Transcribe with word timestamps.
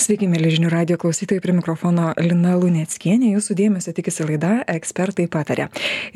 Sveiki, 0.00 0.24
mėly 0.32 0.48
žinių 0.54 0.70
radio 0.72 0.96
klausytojai, 0.96 1.42
prie 1.44 1.52
mikrofono 1.52 2.14
Lina 2.16 2.54
Luneckienė, 2.56 3.34
jūsų 3.34 3.56
dėmesio 3.58 3.92
tikisi 3.92 4.24
laida 4.24 4.62
Ekspertai 4.72 5.26
patarė. 5.28 5.66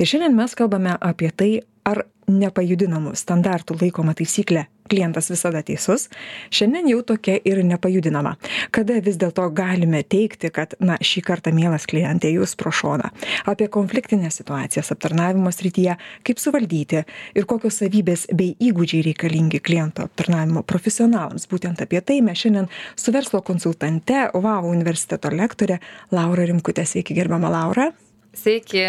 Ir 0.01 0.09
šiandien 0.09 0.33
mes 0.33 0.57
kalbame 0.57 0.95
apie 0.97 1.29
tai, 1.29 1.49
ar 1.85 2.05
nepajudinamų 2.25 3.13
standartų 3.17 3.77
laikoma 3.83 4.15
taisyklė 4.17 4.65
klientas 4.89 5.31
visada 5.31 5.61
teisus, 5.65 6.07
šiandien 6.53 6.89
jau 6.91 6.99
tokia 7.05 7.39
ir 7.47 7.61
nepajudinama. 7.65 8.35
Kada 8.75 8.99
vis 9.01 9.17
dėlto 9.21 9.47
galime 9.55 10.03
teikti, 10.05 10.51
kad, 10.53 10.75
na, 10.79 10.97
šį 11.01 11.23
kartą 11.25 11.53
mielas 11.55 11.87
klientė 11.89 12.29
jūs 12.35 12.55
pro 12.59 12.73
šoną. 12.75 13.09
Apie 13.49 13.67
konfliktinės 13.71 14.37
situacijas 14.41 14.93
aptarnavimo 14.93 15.49
srityje, 15.53 15.97
kaip 16.27 16.41
suvaldyti 16.41 17.01
ir 17.35 17.49
kokios 17.49 17.81
savybės 17.81 18.27
bei 18.33 18.53
įgūdžiai 18.61 19.07
reikalingi 19.09 19.61
kliento 19.65 20.05
aptarnavimo 20.05 20.61
profesionalams. 20.69 21.49
Būtent 21.49 21.81
apie 21.81 22.01
tai 22.05 22.21
mes 22.25 22.45
šiandien 22.45 22.69
su 22.93 23.13
verslo 23.15 23.41
konsultante, 23.45 24.27
UVAV 24.37 24.69
universiteto 24.69 25.33
lektorė 25.33 25.81
Laura 26.13 26.45
Rimkutė. 26.45 26.85
Sveiki, 26.85 27.17
gerbama 27.17 27.49
Laura. 27.49 27.89
Sveiki. 28.35 28.83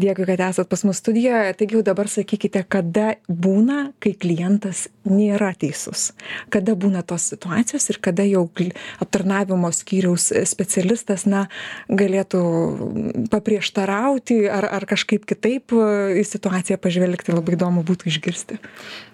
Dėkui, 0.00 0.24
kad 0.28 0.40
esat 0.44 0.68
pas 0.70 0.82
mus 0.86 1.00
studijoje. 1.00 1.54
Taigi 1.58 1.76
jau 1.76 1.82
dabar 1.84 2.08
sakykite, 2.08 2.62
kada 2.68 3.14
būna, 3.28 3.90
kai 4.00 4.12
klientas 4.16 4.86
nėra 5.08 5.50
teisus. 5.58 6.10
Kada 6.52 6.76
būna 6.78 7.02
tos 7.06 7.26
situacijos 7.32 7.88
ir 7.90 7.98
kada 8.04 8.24
jau 8.28 8.44
aptarnavimo 9.00 9.70
skyriaus 9.74 10.30
specialistas, 10.48 11.26
na, 11.28 11.46
galėtų 11.88 12.42
paprieštarauti 13.32 14.42
ar, 14.52 14.68
ar 14.68 14.86
kažkaip 14.88 15.26
kitaip 15.28 15.74
į 15.74 16.24
situaciją 16.24 16.80
pažvelgti. 16.80 17.34
Labai 17.34 17.56
įdomu 17.56 17.84
būtų 17.86 18.10
išgirsti. 18.12 18.60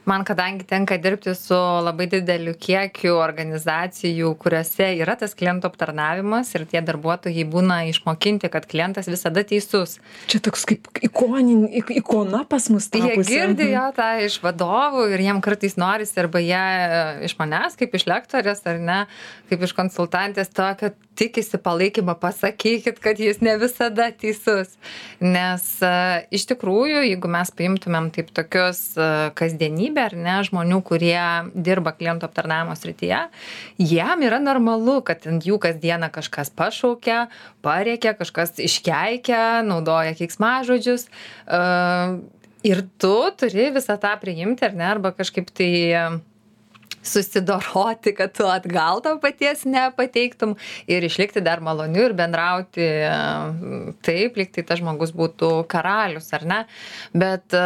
Man, 0.06 0.22
kadangi 0.22 0.62
tenka 0.68 1.00
dirbti 1.02 1.32
su 1.34 1.56
labai 1.82 2.06
dideliu 2.10 2.54
kiekiu 2.54 3.16
organizacijų, 3.18 4.36
kuriuose 4.38 4.92
yra 5.00 5.16
tas 5.18 5.34
klientų 5.34 5.66
aptarnavimas 5.72 6.52
ir 6.54 6.66
tie 6.70 6.82
darbuotojai 6.86 7.42
būna 7.50 7.80
išmokinti, 7.90 8.50
kad 8.52 8.68
klientas 8.70 9.10
visada 9.10 9.42
teisus. 9.42 9.75
Čia 10.30 10.40
toks 10.46 10.64
kaip 10.68 10.88
ikonin, 11.06 11.66
ikona 11.98 12.44
pas 12.48 12.68
mus. 12.72 12.88
Tapusi. 12.92 13.08
Jie 13.32 13.46
girdi 13.46 13.70
jo 13.72 13.86
tą 13.96 14.08
iš 14.26 14.38
vadovų 14.44 15.08
ir 15.14 15.24
jiem 15.28 15.42
kartais 15.44 15.76
norisi 15.80 16.20
arba 16.22 16.42
jie 16.44 16.62
iš 17.28 17.36
manęs, 17.40 17.78
kaip 17.80 17.96
iš 17.98 18.06
lektorės 18.10 18.64
ar 18.68 18.80
ne, 18.82 19.00
kaip 19.50 19.66
iš 19.66 19.74
konsultantės, 19.76 20.52
to, 20.56 20.68
kad 20.80 20.98
tikisi 21.16 21.58
palaikymą, 21.62 22.14
pasakykit, 22.20 23.00
kad 23.02 23.20
jis 23.20 23.40
ne 23.44 23.56
visada 23.60 24.10
teisus. 24.12 24.74
Nes 25.22 25.64
uh, 25.84 26.20
iš 26.34 26.46
tikrųjų, 26.52 27.02
jeigu 27.08 27.30
mes 27.32 27.52
paimtumėm 27.56 28.10
taip 28.14 28.30
tokius 28.36 28.82
uh, 28.98 29.30
kasdienybę 29.38 30.04
ar 30.10 30.16
ne 30.20 30.36
žmonių, 30.46 30.82
kurie 30.86 31.18
dirba 31.54 31.94
klientų 31.96 32.28
aptarnavimo 32.28 32.76
srityje, 32.78 33.24
jam 33.80 34.24
yra 34.26 34.40
normalu, 34.42 35.00
kad 35.06 35.26
ant 35.30 35.48
jų 35.48 35.58
kasdieną 35.62 36.12
kažkas 36.14 36.52
pašaukia, 36.56 37.26
pareikia, 37.64 38.14
kažkas 38.18 38.56
iškeikia, 38.62 39.62
naudoja 39.66 40.14
keiksmažodžius. 40.18 41.08
Uh, 41.48 42.20
ir 42.66 42.82
tu 43.00 43.16
turi 43.38 43.70
visą 43.74 43.96
tą 44.00 44.14
priimti, 44.20 44.66
ar 44.66 44.74
ne, 44.76 44.88
arba 44.96 45.12
kažkaip 45.16 45.52
tai 45.54 45.70
susidoroti, 47.08 48.14
kad 48.16 48.34
tu 48.36 48.46
atgal 48.50 49.02
to 49.04 49.14
paties 49.22 49.64
nepateiktum 49.68 50.56
ir 50.90 51.06
išlikti 51.06 51.42
dar 51.44 51.62
maloniu 51.64 52.06
ir 52.08 52.16
bendrauti 52.16 52.86
taip, 54.06 54.36
lyg 54.38 54.52
tai 54.54 54.64
tas 54.66 54.80
žmogus 54.80 55.12
būtų 55.16 55.50
karalius, 55.70 56.28
ar 56.36 56.46
ne. 56.48 56.60
Bet 57.16 57.54
e, 57.56 57.62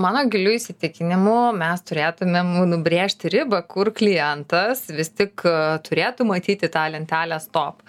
mano 0.00 0.24
giliu 0.30 0.54
įsitikinimu 0.56 1.36
mes 1.58 1.84
turėtumėm 1.88 2.54
nubrėžti 2.72 3.32
ribą, 3.32 3.62
kur 3.68 3.92
klientas 3.96 4.86
vis 4.92 5.12
tik 5.14 5.44
e, 5.48 5.56
turėtų 5.86 6.26
matyti 6.28 6.70
tą 6.72 6.86
lentelę 6.92 7.40
stop. 7.42 7.84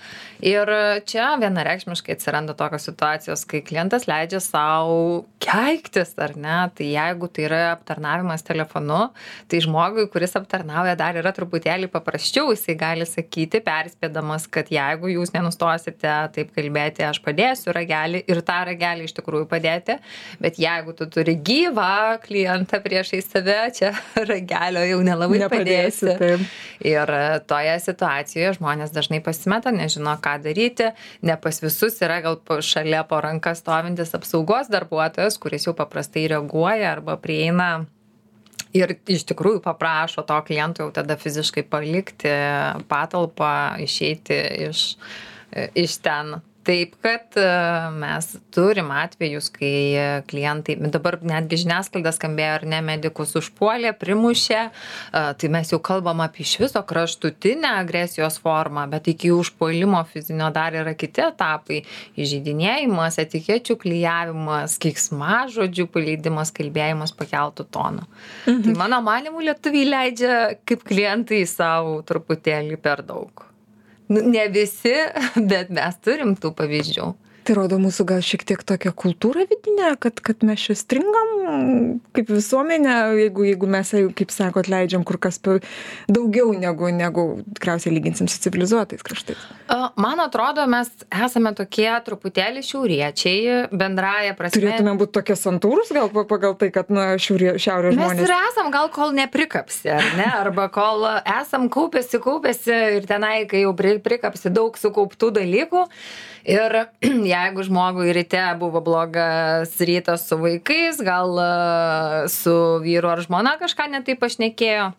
Ir 0.45 0.69
čia 1.09 1.33
vienareikšmiškai 1.41 2.15
atsiranda 2.15 2.55
tokios 2.57 2.85
situacijos, 2.87 3.43
kai 3.49 3.59
klientas 3.65 4.07
leidžia 4.07 4.39
savo 4.43 5.25
keiktis, 5.43 6.13
ar 6.21 6.35
ne. 6.39 6.59
Tai 6.75 6.87
jeigu 6.87 7.29
tai 7.33 7.45
yra 7.47 7.61
aptarnavimas 7.73 8.45
telefonu, 8.47 9.09
tai 9.51 9.61
žmogui, 9.65 10.07
kuris 10.11 10.37
aptarnauja 10.39 10.88
darbuotoją 10.89 10.95
dar 10.97 11.17
yra 11.19 11.31
truputėlį 11.33 11.89
paprasčiau, 11.91 12.51
jisai 12.53 12.75
gali 12.77 13.05
sakyti, 13.05 13.61
perspėdamas, 13.61 14.47
kad 14.49 14.69
jeigu 14.71 15.09
jūs 15.09 15.33
nenustosite 15.33 16.31
taip 16.33 16.51
kalbėti, 16.55 17.03
aš 17.03 17.21
padėsiu 17.21 17.73
ragelį 17.73 18.23
ir 18.27 18.41
tą 18.41 18.65
ragelį 18.65 19.05
iš 19.05 19.13
tikrųjų 19.17 19.47
padėti, 19.49 19.99
bet 20.39 20.59
jeigu 20.59 20.93
tu 20.93 21.07
turi 21.09 21.35
gyvą 21.35 22.19
klientą 22.23 22.81
priešai 22.81 23.21
save, 23.21 23.59
čia 23.73 23.93
ragelio 24.31 24.85
jau 24.85 25.01
nelabai 25.03 25.43
Nepadėsi, 25.43 26.05
padėsi. 26.05 26.17
Taip. 26.19 26.47
Ir 26.79 27.13
toje 27.47 27.77
situacijoje 27.83 28.55
žmonės 28.59 28.93
dažnai 28.95 29.21
pasimeta, 29.21 29.71
nežino, 29.71 30.15
ką 30.21 30.39
daryti, 30.43 30.91
ne 31.21 31.37
pas 31.37 31.61
visus 31.61 31.99
yra 32.01 32.21
gal 32.23 32.39
šalia 32.63 33.03
po 33.07 33.19
ranką 33.21 33.53
stovintis 33.57 34.15
apsaugos 34.15 34.71
darbuotojas, 34.71 35.37
kuris 35.41 35.67
jau 35.67 35.75
paprastai 35.77 36.27
reaguoja 36.31 36.93
arba 36.95 37.19
prieina 37.19 37.85
ir 38.75 38.95
iš 39.09 39.25
tikrųjų 39.29 39.61
paprašo 39.65 40.23
to 40.27 40.37
kliento 40.47 40.85
jau 40.85 40.91
tada 40.93 41.17
fiziškai 41.19 41.63
palikti 41.69 42.33
patalpą, 42.91 43.53
išeiti 43.85 44.37
iš, 44.69 44.83
iš 45.77 45.97
ten 46.05 46.39
taip 46.69 46.95
kad 47.01 47.37
e, 47.39 47.45
mes 47.97 48.27
turim 48.53 48.91
atvejus 48.93 49.49
kai 49.53 50.21
klientai 50.29 50.75
dabar 50.93 51.17
netgi 51.25 51.63
žiniasklaida 51.63 52.13
skambėjo 52.13 52.57
ar 52.59 52.65
ne 52.69 52.81
medikus 52.85 53.33
užpuolė 53.39 53.95
primušė 53.97 54.59
e, 54.59 54.69
tai 55.41 55.51
mes 55.55 55.73
jau 55.73 55.79
kalbam 55.89 56.21
apie 56.25 56.45
iš 56.45 56.55
viso 56.63 56.83
kraštutinę 56.91 57.73
agresijos 57.81 58.37
formą 58.43 58.85
bet 58.91 59.09
iki 59.13 59.33
užpuolimo 59.33 60.03
fizinio 60.11 60.51
dar 60.55 60.77
yra 60.77 60.93
kiti 60.99 61.25
etapai 61.25 61.81
įžeidinėjimas 62.19 63.19
etikečių 63.25 63.79
klijavimas 63.81 64.77
keiksmažodžių 64.83 65.89
paleidimas 65.93 66.53
kalbėjimas 66.55 67.15
pakeltu 67.17 67.65
tonu 67.65 68.05
mhm. 68.45 68.63
tai 68.67 68.79
mano 68.83 69.01
manymu 69.05 69.45
lietuviai 69.49 69.89
leidžia 69.89 70.39
kaip 70.69 70.85
klientai 70.85 71.45
sau 71.49 71.99
truputėlį 72.05 72.77
per 72.83 73.05
daug 73.05 73.48
ne 74.09 74.45
visi 74.53 74.95
bet 75.51 75.69
mes 75.73 75.97
turim 76.05 76.35
tų 76.39 76.53
pavyzdžių 76.57 77.09
tai 77.49 77.57
rodo 77.57 77.79
mūsų 77.81 78.05
gal 78.05 78.21
šiek 78.25 78.43
tiek 78.45 78.61
tokią 78.67 78.91
kultūrą 78.93 79.47
vidinę 79.49 79.95
kad 80.01 80.19
kad 80.21 80.43
mes 80.45 80.61
čia 80.61 80.75
stringam 80.77 81.31
kaip 82.13 82.29
visuomenė 82.29 82.97
jeigu 83.23 83.47
jeigu 83.47 83.69
mes 83.69 83.93
kaip 84.17 84.33
sakot 84.33 84.69
leidžiam 84.69 85.05
kur 85.07 85.17
kas 85.21 85.41
daugiau 85.41 86.51
negu 86.53 86.91
negu 86.93 87.25
tikriausiai 87.55 87.95
lyginsim 87.95 88.29
su 88.29 88.37
civilizuotais 88.43 89.01
kraštais. 89.05 89.41
Man 89.97 90.21
atrodo 90.21 90.65
mes 90.69 90.91
esame 91.09 91.55
tokie 91.57 91.89
truputėlį 92.05 92.61
šiauriečiai 92.67 93.57
bendrąja 93.73 94.35
prasme 94.37 94.59
turėtumėm 94.59 95.01
būt 95.01 95.15
tokie 95.17 95.37
santūrūs 95.39 95.93
gal 95.95 96.11
pagal 96.29 96.57
tai 96.59 96.69
kad 96.75 96.93
na 96.93 97.11
šiaurė 97.17 97.55
šiaurės 97.57 97.97
žmonės 97.97 98.21
mes 98.21 98.27
ir 98.27 98.35
esam 98.51 98.69
gal 98.75 98.91
kol 98.93 99.15
neprikapsi 99.17 99.93
ar 99.95 100.05
ne? 100.19 100.27
Arba 100.39 100.67
kol 100.73 101.07
esam 101.23 101.65
kaupęsi 101.73 102.21
kaupęsi 102.21 102.77
ir 102.99 103.09
tenai 103.09 103.47
kai 103.49 103.65
jau 103.65 103.73
pri 103.77 103.97
prikapsi 104.03 104.53
daug 104.53 104.77
sukauptų 104.77 105.33
dalykų 105.39 105.87
ir 106.45 106.77
jeigu 107.33 107.67
žmogui 107.67 108.13
ryte 108.15 108.45
buvo 108.59 108.81
blogas 108.85 109.75
rytas 109.79 110.27
su 110.29 110.39
vaikais 110.39 111.01
gal 111.03 111.35
e, 111.39 111.51
su 112.31 112.55
vyru 112.85 113.11
ar 113.11 113.23
žmona 113.25 113.57
kažką 113.61 113.89
ne 113.91 114.03
taip 114.05 114.21
pašnekėjo 114.23 114.91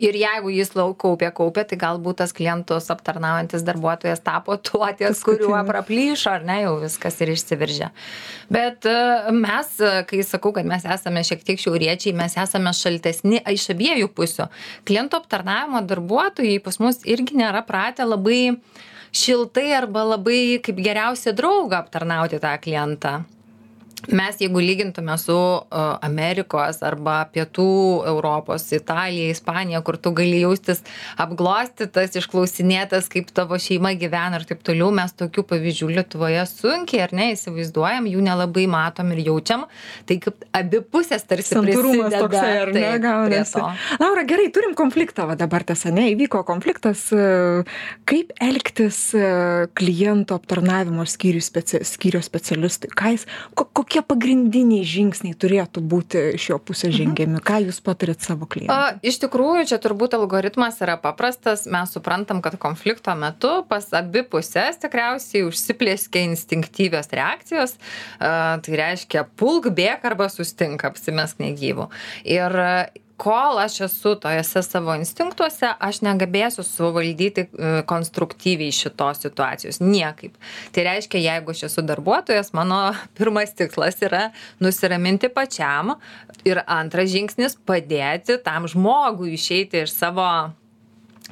ir 0.00 0.16
jeigu 0.16 0.50
jis 0.52 0.72
lau 0.78 0.90
kaupė 0.96 1.28
kaupė 1.36 1.64
tai 1.68 1.78
galbūt 1.80 2.20
tas 2.22 2.32
klientus 2.36 2.88
aptarnaujantis 2.92 3.64
darbuotojas 3.66 4.22
tapo 4.24 4.56
tuo 4.56 4.88
ties 4.96 5.20
kuriuo 5.26 5.58
praplyšo 5.68 6.32
ar 6.32 6.46
ne 6.48 6.60
jau 6.62 6.74
viskas 6.80 7.20
ir 7.20 7.34
išsiveržė. 7.34 7.90
Bet 8.52 8.88
e, 8.88 8.96
mes 9.36 9.74
kai 10.10 10.22
sakau 10.26 10.54
kad 10.56 10.68
mes 10.68 10.86
esame 10.96 11.24
šiek 11.26 11.44
tiek 11.46 11.60
šiauriečiai 11.60 12.16
mes 12.16 12.36
esame 12.40 12.72
šaltesni 12.76 13.42
iš 13.52 13.70
abiejų 13.74 14.08
pusių. 14.16 14.48
Klientų 14.88 15.20
aptarnavimo 15.20 15.84
darbuotojai 15.88 16.60
pas 16.64 16.80
mus 16.82 17.04
irgi 17.04 17.36
nėra 17.42 17.62
pratę 17.68 18.08
labai 18.08 18.56
šiltai 19.12 19.70
arba 19.74 20.04
labai 20.14 20.60
kaip 20.64 20.78
geriausią 20.86 21.34
draugą 21.36 21.82
aptarnauti 21.82 22.40
tą 22.42 22.54
klientą 22.62 23.14
mes 24.08 24.40
jeigu 24.40 24.60
lygintume 24.64 25.16
su 25.20 25.36
amerikos 26.00 26.80
arba 26.86 27.20
pietų 27.34 27.68
europos 28.08 28.64
italija 28.72 29.30
ispanija 29.34 29.82
kur 29.84 29.98
tu 30.00 30.12
gali 30.16 30.40
jaustis 30.40 30.80
apglostytas 31.20 32.16
išklausinėtas 32.16 33.10
kaip 33.12 33.30
tavo 33.36 33.58
šeima 33.60 33.92
gyvena 34.00 34.40
ir 34.40 34.46
taip 34.48 34.62
toliau 34.66 34.90
mes 34.94 35.12
tokių 35.18 35.44
pavyzdžių 35.52 35.90
lietuvoje 35.98 36.46
sunkiai 36.48 37.04
ar 37.04 37.14
ne 37.16 37.30
įsivaizduojam 37.34 38.08
jų 38.10 38.24
nelabai 38.24 38.66
matom 38.70 39.12
ir 39.14 39.22
jaučiam. 39.28 39.66
Tai 40.08 40.16
kaip 40.24 40.46
abi 40.56 40.80
pusės 40.80 41.26
tarsi 41.28 41.54
santūrumas 41.54 42.16
toksai 42.16 42.54
ar 42.64 42.72
ne 42.74 42.86
gaunasi. 43.02 43.64
laura 44.00 44.24
gerai 44.28 44.48
turim 44.54 44.74
konfliktą 44.78 45.26
va 45.28 45.36
dabar 45.38 45.64
tas 45.66 45.84
ane 45.90 46.08
įvyko 46.14 46.42
konfliktas 46.48 47.06
e, 47.12 47.64
kaip 48.08 48.32
elgtis 48.40 49.02
e, 49.18 49.26
klientų 49.76 50.38
aptarnavimo 50.40 51.06
skyrių 51.08 51.42
speci 51.44 51.82
skyriaus 51.86 52.28
specialistui? 52.30 52.92
Ką 52.96 53.14
jis 53.16 53.26
ko 53.58 53.68
kokie 53.90 54.04
pagrindiniai 54.06 54.86
žingsniai 54.86 55.34
turėtų 55.34 55.82
būti 55.82 56.20
iš 56.36 56.44
jo 56.52 56.58
pusės 56.62 56.92
žengiami 56.94 57.40
ką 57.42 57.56
jūs 57.64 57.80
patariat 57.82 58.22
savo 58.22 58.46
A, 58.46 58.50
klientams 58.52 59.02
iš 59.02 59.18
tikrųjų, 59.24 59.64
čia 59.66 59.80
turbūt 59.82 60.14
algoritmas 60.14 60.78
yra 60.84 60.94
paprastas. 61.02 61.66
Mes 61.66 61.90
suprantam, 61.90 62.38
kad 62.44 62.54
konflikto 62.62 63.16
metu 63.18 63.50
pas 63.66 63.88
abi 63.98 64.22
pusės 64.22 64.78
tikriausiai 64.78 65.42
užsiplėskia 65.48 66.22
instinktyvios 66.28 67.10
reakcijos. 67.10 67.74
A, 68.22 68.62
tai 68.62 68.78
reiškia, 68.78 69.26
pulk, 69.34 69.72
bėk 69.74 70.06
arba 70.06 70.30
sustink, 70.30 70.86
apsimesk 70.86 71.42
negyvų. 71.42 71.90
Ir 72.30 72.58
kol 73.20 73.58
aš 73.60 73.80
esu 73.80 74.14
tojose 74.20 74.62
savo 74.64 74.94
instinktuose, 74.96 75.74
aš 75.76 76.00
negebėsiu 76.06 76.64
suvaldyti 76.64 77.44
e, 77.44 77.72
konstruktyviai 77.88 78.72
šitos 78.72 79.20
situacijos. 79.26 79.80
Niekaip. 79.84 80.38
Tai 80.72 80.86
reiškia, 80.88 81.20
jeigu 81.26 81.52
aš 81.52 81.66
esu 81.68 81.84
darbuotojas, 81.84 82.54
mano 82.56 82.80
pirmas 83.18 83.52
tikslas 83.58 84.00
yra 84.06 84.30
nusiraminti 84.62 85.28
pačiam 85.34 85.98
ir 86.48 86.62
antras 86.64 87.12
žingsnis- 87.12 87.58
padėti 87.68 88.38
tam 88.44 88.68
žmogui 88.70 89.34
išeiti 89.36 89.84
iš 89.84 89.92
savo 89.98 90.30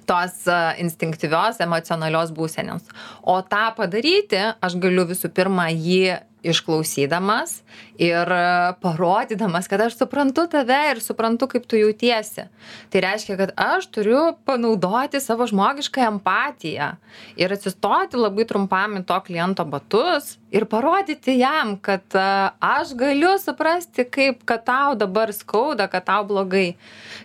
tos 0.09 0.45
e, 0.45 0.61
instinktyvios 0.85 1.61
emocionalios 1.65 2.37
būsenos. 2.37 2.85
O 3.23 3.41
tą 3.41 3.69
padaryti 3.77 4.45
aš 4.61 4.77
galiu 4.77 5.09
visų 5.09 5.33
pirma 5.33 5.71
jį 5.73 6.19
išklausydamas 6.53 7.61
ir 8.01 8.33
e, 8.35 8.41
parodydamas, 8.83 9.69
kad 9.71 9.83
aš 9.87 9.99
suprantu 9.99 10.47
tave 10.51 10.79
ir 10.93 11.03
suprantu, 11.05 11.49
kaip 11.53 11.67
tu 11.69 11.79
jautiesi. 11.81 12.47
Tai 12.93 13.05
reiškia, 13.05 13.37
kad 13.41 13.55
aš 13.59 13.91
turiu 13.95 14.23
panaudoti 14.49 15.21
savo 15.23 15.47
žmogišką 15.51 16.07
empatiją 16.09 16.93
ir 17.41 17.55
atsistoti 17.55 18.21
labai 18.21 18.49
trumpam 18.49 18.99
į 19.01 19.05
to 19.09 19.21
kliento 19.27 19.67
batus 19.69 20.37
ir 20.51 20.65
parodyti 20.65 21.35
jam, 21.39 21.75
kad 21.83 22.15
e, 22.17 22.23
aš 22.65 22.95
galiu 22.97 23.35
suprasti, 23.41 24.05
kaip, 24.09 24.45
kad 24.49 24.65
tau 24.65 24.95
dabar 24.97 25.33
skauda, 25.37 25.89
kad 25.93 26.07
tau 26.09 26.25
blogai. 26.29 26.75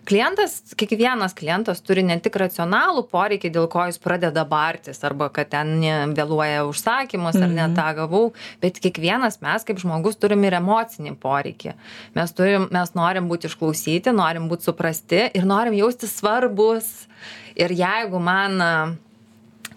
Klientas, 0.08 0.74
kiekvienas 0.76 1.36
klientas 1.38 1.80
turi 1.86 2.04
ne 2.04 2.18
tik 2.20 2.36
racionalų 2.42 3.06
poreikį, 3.12 3.52
dėl 3.56 3.70
ko 3.72 3.86
jis 3.88 4.00
pradeda 4.04 4.44
bartis, 4.50 5.00
arba 5.08 5.30
kad 5.32 5.54
ten 5.54 5.80
vėluoja 6.18 6.66
užsakymus, 6.68 7.40
ar 7.40 7.48
ne 7.50 7.68
Mhm. 7.68 7.76
tą 7.78 7.88
gavau, 7.96 8.34
bet 8.62 8.80
kiekvienas 8.84 9.40
mes 9.42 9.64
kaip 9.64 9.80
žmogus 9.80 10.20
turim 10.20 10.44
ir 10.44 10.60
emocinį 10.60 11.16
poreikį. 11.16 11.74
Mes, 12.16 12.32
turim, 12.36 12.68
mes 12.72 12.92
norim 12.94 13.30
būti 13.32 13.48
išklausyti, 13.48 14.12
norim 14.12 14.50
būti 14.50 14.68
suprasti 14.68 15.30
ir 15.34 15.46
norim 15.46 15.74
jausti 15.74 16.08
svarbus. 16.08 17.08
Ir 17.56 17.70
jeigu 17.70 18.20
man 18.20 18.62
a, 18.62 18.96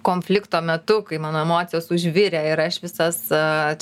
konflikto 0.07 0.61
metu, 0.63 1.01
kai 1.07 1.19
mano 1.23 1.41
emocijos 1.43 1.89
užvirė 1.91 2.43
ir 2.53 2.61
aš 2.63 2.79
visas 2.85 3.19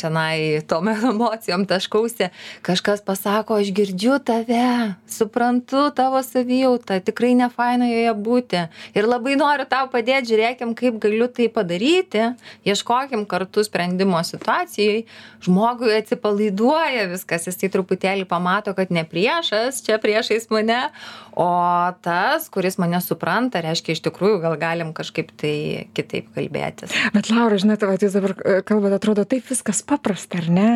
čianai 0.01 0.63
tom 0.69 0.89
emocijom 1.13 1.67
taškausi, 1.69 2.31
kažkas 2.65 3.05
pasako, 3.05 3.59
aš 3.61 3.73
girdžiu 3.77 4.17
tave, 4.25 4.95
suprantu 5.11 5.91
tavo 5.97 6.23
savijautą, 6.25 6.99
tikrai 7.05 7.35
ne 7.37 7.51
faina 7.53 7.91
joje 7.91 8.15
būti. 8.29 8.63
Ir 8.97 9.09
labai 9.11 9.37
noriu 9.41 9.69
tau 9.69 9.91
padėti, 9.93 10.33
žiūrėkim, 10.33 10.73
kaip 10.79 10.97
galiu 11.03 11.29
tai 11.29 11.51
padaryti, 11.53 12.31
ieškokim 12.65 13.27
kartu 13.29 13.65
sprendimo 13.67 14.23
situacijai, 14.25 15.05
žmogui 15.45 15.93
atsipalaiduoja 15.99 17.09
viskas, 17.13 17.51
jis 17.51 17.61
tai 17.61 17.73
truputėlį 17.75 18.25
pamato, 18.31 18.73
kad 18.77 18.93
ne 18.95 19.05
priešas, 19.09 19.83
čia 19.85 20.01
priešais 20.01 20.49
mane, 20.55 20.81
o 21.37 21.51
tas, 22.05 22.49
kuris 22.55 22.79
mane 22.81 23.01
supranta, 23.05 23.61
reiškia, 23.65 23.99
iš 23.99 24.05
tikrųjų 24.09 24.41
gal 24.47 24.57
galim 24.61 24.95
kažkaip 24.97 25.35
tai 25.41 25.57
kitaip 25.97 26.14
kalbėtis. 26.35 26.95
Bet 27.15 27.31
Laura, 27.33 27.59
žinot, 27.61 27.83
va, 27.87 27.97
jūs 28.01 28.15
dabar 28.17 28.35
e, 28.37 28.57
kalbate, 28.67 28.99
atrodo 28.99 29.25
taip 29.29 29.47
viskas 29.51 29.83
paprasta, 29.87 30.41
ar 30.43 30.49
ne? 30.53 30.69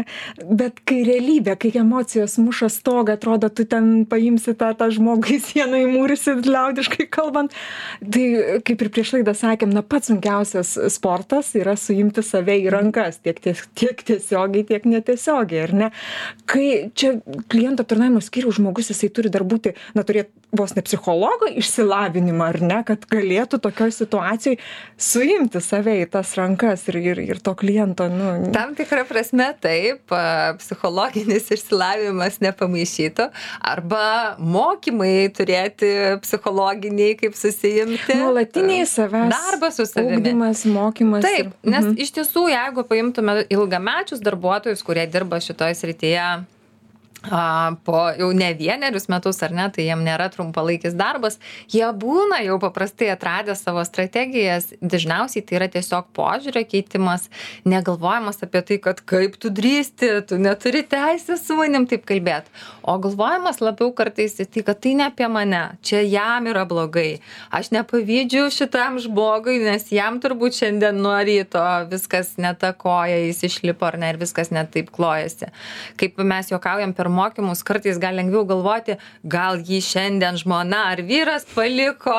Bet 0.42 0.82
kai 0.88 1.00
realybė, 1.06 1.56
kai 1.60 1.72
emocijos 1.80 2.38
muša 2.42 2.70
stogą, 2.72 3.18
atrodo, 3.18 3.50
tu 3.52 3.66
ten 3.68 4.04
paimsi 4.10 4.54
tą, 4.58 4.72
tą 4.78 4.90
žmogų 4.94 5.36
į 5.36 5.40
sieną 5.46 5.82
įmūrisi, 5.86 6.36
liaudiškai 6.46 7.08
kalbant. 7.14 7.54
Tai 8.02 8.26
kaip 8.66 8.84
ir 8.84 8.92
prieš 8.94 9.14
laidą 9.18 9.34
sakėm, 9.38 9.72
na 9.74 9.84
pats 9.86 10.10
sunkiausias 10.10 10.74
sportas 10.94 11.52
yra 11.58 11.76
suimti 11.78 12.24
save 12.24 12.58
į 12.64 12.72
rankas, 12.74 13.20
tiek, 13.22 13.40
tiek, 13.44 13.60
tiek 13.78 14.04
tiesiogiai, 14.10 14.66
tiek 14.68 14.88
netiesiogiai, 14.88 15.64
ar 15.66 15.74
ne? 15.82 15.90
Kai 16.48 16.88
čia 16.98 17.16
kliento 17.52 17.84
aptarnavimo 17.84 18.22
skyrių 18.24 18.54
žmogus, 18.60 18.92
jisai 18.92 19.10
turi 19.14 19.32
dar 19.32 19.44
būti, 19.48 19.74
na, 19.96 20.04
turėti 20.08 20.32
vos 20.50 20.72
ne 20.74 20.80
psichologo 20.82 21.44
išsilavinimą, 21.60 22.46
ar 22.54 22.58
ne, 22.64 22.78
kad 22.88 23.02
galėtų 23.12 23.58
tokioj 23.60 23.90
situacijoj 23.92 24.56
suimti 24.96 25.60
save 25.60 25.92
į 26.02 26.06
tas 26.14 26.30
rankas 26.38 26.86
ir, 26.88 26.96
ir, 27.02 27.20
ir 27.20 27.40
to 27.44 27.52
kliento, 27.58 28.06
nu. 28.08 28.48
Tam 28.54 28.72
tikrą 28.78 29.04
prasme 29.08 29.50
taip, 29.60 30.08
psichologinis 30.62 31.50
išsilavinimas 31.54 32.40
nepamaišytų, 32.44 33.28
arba 33.60 34.02
mokymai 34.40 35.28
turėti 35.36 35.92
psichologiniai, 36.24 37.14
kaip 37.20 37.36
susijimti. 37.38 38.16
Nuolatiniai 38.18 38.88
savęs. 38.88 39.30
Darbas 39.36 39.76
su 39.76 39.86
savimi. 39.86 40.16
Ugdymas, 40.22 40.64
mokymas. 40.64 41.24
Taip, 41.28 41.52
ir- 41.62 41.72
nes 41.76 41.84
Mhm. 41.84 41.96
iš 42.00 42.12
tiesų, 42.16 42.48
jeigu 42.54 42.84
paimtume 42.88 43.42
ilgamečius 43.52 44.20
darbuotojus, 44.24 44.82
kurie 44.82 45.06
dirba 45.06 45.36
šitoje 45.44 45.76
srityje 45.76 46.24
po 47.84 47.98
jau 48.14 48.28
ne 48.32 48.52
vienerius 48.54 49.08
metus 49.10 49.42
ar 49.42 49.50
ne, 49.50 49.66
tai 49.74 49.88
jiem 49.88 50.04
nėra 50.06 50.28
trumpalaikis 50.30 50.94
darbas, 50.94 51.38
jie 51.66 51.86
būna 51.98 52.38
jau 52.44 52.60
paprastai 52.62 53.10
atradę 53.10 53.56
savo 53.58 53.82
strategijas, 53.86 54.70
dažniausiai 54.78 55.42
tai 55.42 55.58
yra 55.58 55.68
tiesiog 55.72 56.12
požiūrio 56.14 56.62
keitimas, 56.68 57.26
negalvojimas 57.66 58.38
apie 58.46 58.62
tai, 58.68 58.78
kad 58.84 59.02
kaip 59.02 59.34
tu 59.42 59.50
drįsti, 59.50 60.12
tu 60.30 60.38
neturi 60.38 60.84
teisės 60.86 61.42
su 61.42 61.56
manim 61.58 61.88
taip 61.90 62.06
kalbėti, 62.06 62.54
o 62.86 62.94
galvojimas 63.02 63.58
labiau 63.64 63.90
kartais 63.98 64.38
į 64.38 64.46
tai, 64.46 64.64
kad 64.70 64.82
tai 64.86 64.94
ne 65.00 65.08
apie 65.08 65.26
mane, 65.26 65.64
čia 65.82 66.04
jam 66.06 66.46
yra 66.46 66.62
blogai, 66.70 67.18
aš 67.50 67.72
nepavydžiu 67.74 68.46
šitam 68.54 69.00
žmogui, 69.02 69.58
nes 69.66 69.90
jam 69.90 70.20
turbūt 70.22 70.60
šiandien 70.60 71.02
nuo 71.02 71.16
ryto 71.26 71.66
viskas 71.90 72.36
netakoja, 72.38 73.18
jis 73.26 73.42
išlipo 73.50 73.90
ar 73.90 73.98
ne 73.98 74.14
ir 74.14 74.22
viskas 74.22 74.54
netaip 74.54 74.94
klojasi. 74.94 75.50
Kaip 75.98 76.22
mes 76.22 76.54
juokaujam 76.54 76.94
per 76.94 77.10
mokymus, 77.18 77.62
kartais 77.66 78.00
gal 78.00 78.16
lengviau 78.18 78.46
galvoti, 78.48 78.98
gal 79.28 79.60
jį 79.60 79.80
šiandien 79.84 80.38
žmona 80.40 80.84
ar 80.94 81.02
vyras 81.06 81.46
paliko 81.54 82.16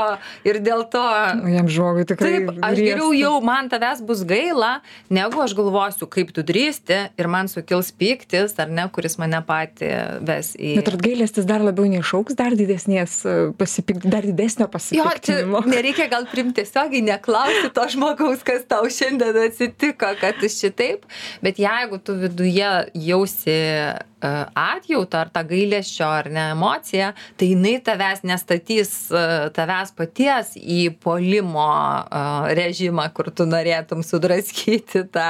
ir 0.48 0.62
dėl 0.64 0.86
to 0.94 1.04
O 1.40 1.50
jam 1.52 1.70
žmogui 1.72 2.06
tikrai. 2.10 2.32
Taip, 2.36 2.62
aš 2.62 2.78
geriau 2.78 3.10
griebsta. 3.10 3.24
jau 3.24 3.34
man 3.46 3.72
tavęs 3.72 4.04
bus 4.06 4.24
gaila, 4.28 4.72
negu 5.10 5.42
aš 5.44 5.56
galvosiu, 5.58 6.08
kaip 6.12 6.34
tu 6.36 6.44
drįsti 6.46 7.00
ir 7.20 7.32
man 7.32 7.50
sukils 7.52 7.92
pyktis, 7.96 8.56
ar 8.62 8.72
ne, 8.72 8.86
kuris 8.94 9.18
mane 9.22 9.42
patį 9.48 9.92
ves 10.28 10.54
į... 10.60 10.76
Bet 10.80 10.92
ar 10.94 11.00
gailestis 11.02 11.48
dar 11.50 11.64
labiau 11.66 11.90
neišauks 11.90 12.38
dar 12.40 12.56
didesnės, 12.60 13.20
e, 13.26 13.38
pasipik, 13.60 14.04
dar 14.06 14.28
didesnio 14.28 14.68
Jo, 14.70 14.74
pasipiktinimo? 14.76 15.64
nereikia 15.76 16.10
gal 16.12 16.28
primti 16.30 16.60
tiesiogiai, 16.60 17.04
neklausti 17.06 17.72
to 17.76 17.86
žmogaus, 17.94 18.44
kas 18.46 18.66
tau 18.70 18.88
šiandien 18.92 19.38
atsitiko, 19.46 20.14
kad 20.20 20.40
tu 20.42 20.50
šitaip, 20.52 21.06
bet 21.46 21.60
jeigu 21.62 22.00
tu 22.04 22.16
viduje 22.20 22.72
jausi 22.94 23.58
atjautą 24.22 25.24
ar 25.24 25.32
tą 25.34 25.44
gailėšio 25.50 26.08
ar 26.08 26.30
ne 26.34 26.46
emociją, 26.54 27.12
tai 27.40 27.52
jinai 27.54 27.76
tavęs 27.84 28.24
nestatys 28.28 28.92
e, 29.12 29.24
tavęs 29.56 29.94
paties 29.98 30.56
į 30.60 30.82
polimo 31.04 31.70
e, 31.70 32.24
režimą, 32.60 33.10
kur 33.16 33.32
tu 33.32 33.48
norėtum 33.50 34.04
sudraskyti 34.06 35.06
tą 35.14 35.30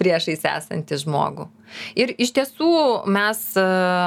priešais 0.00 0.46
esantį 0.56 1.02
žmogų. 1.04 1.50
Ir 1.98 2.12
iš 2.20 2.32
tiesų 2.36 2.70
mes 3.10 3.42
e, 3.58 3.64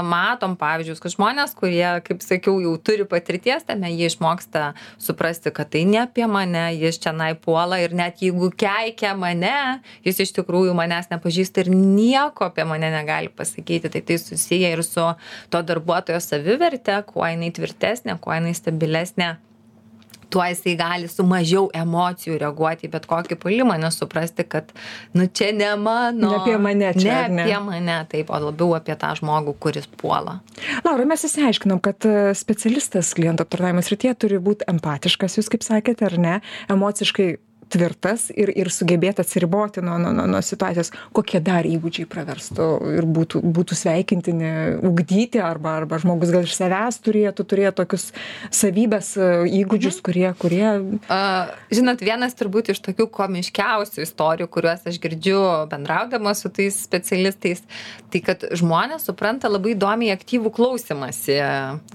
matom 0.08 0.56
pavyzdžius, 0.60 1.02
kad 1.04 1.14
žmonės, 1.16 1.56
kurie, 1.58 1.86
kaip 2.06 2.24
sakiau, 2.26 2.58
jau 2.64 2.74
turi 2.82 3.08
patirties 3.10 3.66
tame, 3.68 3.92
jie 3.94 4.10
išmoksta 4.12 4.72
suprasti, 5.02 5.54
kad 5.56 5.72
tai 5.74 5.86
ne 5.90 6.04
apie 6.04 6.28
mane, 6.30 6.66
jis 6.78 7.00
čia 7.04 7.14
naipuola 7.16 7.80
ir 7.84 7.96
net 7.98 8.24
jeigu 8.24 8.52
keikia 8.58 9.14
mane, 9.20 9.80
jis 10.06 10.24
iš 10.28 10.36
tikrųjų 10.40 10.76
manęs 10.78 11.12
nepažįsta 11.14 11.66
ir 11.66 11.72
nieko 11.74 12.50
apie 12.50 12.68
mane 12.68 12.92
negali 12.94 13.32
pasakyti. 13.34 13.92
Tai 13.94 14.04
tai 14.04 14.20
susiję 14.20 14.74
ir 14.76 14.84
su 14.86 15.08
to 15.54 15.64
darbuotojo 15.64 16.20
savivertė, 16.24 17.02
kuo 17.10 17.26
jinai 17.28 17.54
tvirtesnė, 17.56 18.20
kuo 18.22 18.36
jinai 18.36 18.56
stabilesnė 18.58 19.34
tuo 20.34 20.46
jisai 20.50 20.74
gali 20.80 21.10
su 21.12 21.26
mažiau 21.28 21.68
emocijų 21.78 22.40
reaguoti 22.42 22.88
į 22.88 22.92
bet 22.96 23.06
kokį 23.10 23.38
puolimą, 23.44 23.78
nes 23.82 23.98
suprasti, 24.02 24.46
kad, 24.50 24.72
nu, 25.14 25.28
čia 25.30 25.52
ne 25.54 25.70
mano. 25.78 26.32
Ne 26.32 26.40
apie 26.40 26.58
mane 26.58 26.90
čia, 26.98 27.28
Ne 27.30 27.44
ne? 27.44 27.46
apie 27.46 27.60
mane, 27.68 28.00
taip, 28.10 28.34
o 28.34 28.42
labiau 28.48 28.74
apie 28.80 28.98
tą 29.00 29.14
žmogų, 29.20 29.54
kuris 29.62 29.86
puola. 30.02 30.40
Laura, 30.88 31.06
mes 31.10 31.26
įsiaiškinom, 31.30 31.82
kad 31.86 32.10
e, 32.10 32.34
specialistas 32.38 33.14
klientų 33.18 33.46
aptarnavimo 33.46 33.86
srityje 33.86 34.16
turi 34.26 34.42
būti 34.42 34.66
empatiškas, 34.74 35.38
jūs 35.38 35.52
kaip 35.54 35.66
sakėte, 35.66 36.10
ar 36.10 36.18
ne, 36.18 36.36
emociškai 36.74 37.30
tvirtas 37.74 38.30
ir 38.34 38.52
ir 38.54 38.70
sugebėt 38.74 39.22
atsiriboti 39.24 39.82
nuo 39.86 39.98
nuo 40.02 40.14
nuo 40.16 40.28
nuo 40.30 40.42
situacijos. 40.46 40.92
Kokie 41.16 41.42
dar 41.44 41.66
įgūdžiai 41.68 42.08
praverstų 42.10 42.68
ir 42.98 43.08
būtų 43.10 43.42
būtų 43.44 43.78
sveikintini 43.78 44.52
ugdyti 44.86 45.42
arba 45.44 45.78
arba 45.80 46.00
žmogus 46.02 46.34
gal 46.34 46.46
iš 46.48 46.56
savęs 46.58 47.00
turėtų 47.04 47.46
turėt 47.50 47.78
tokius 47.80 48.12
savybes 48.54 49.14
įgūdžius 49.18 50.00
kurie 50.06 50.30
kurie 50.40 50.66
a 51.12 51.20
žinot 51.74 52.04
vienas 52.06 52.38
turbūt 52.38 52.74
iš 52.74 52.82
tokių 52.86 53.08
komiškiausių 53.14 54.04
istorijų 54.06 54.50
kuriuos 54.54 54.86
aš 54.90 55.00
girdžiu 55.04 55.40
bendraudama 55.72 56.36
su 56.38 56.52
tais 56.54 56.78
specialistais 56.86 57.64
tai 58.14 58.22
kad 58.26 58.46
žmonės 58.54 59.08
supranta 59.10 59.52
labai 59.52 59.74
įdomiai 59.74 60.14
aktyvų 60.16 60.54
klausymąsi 60.54 61.40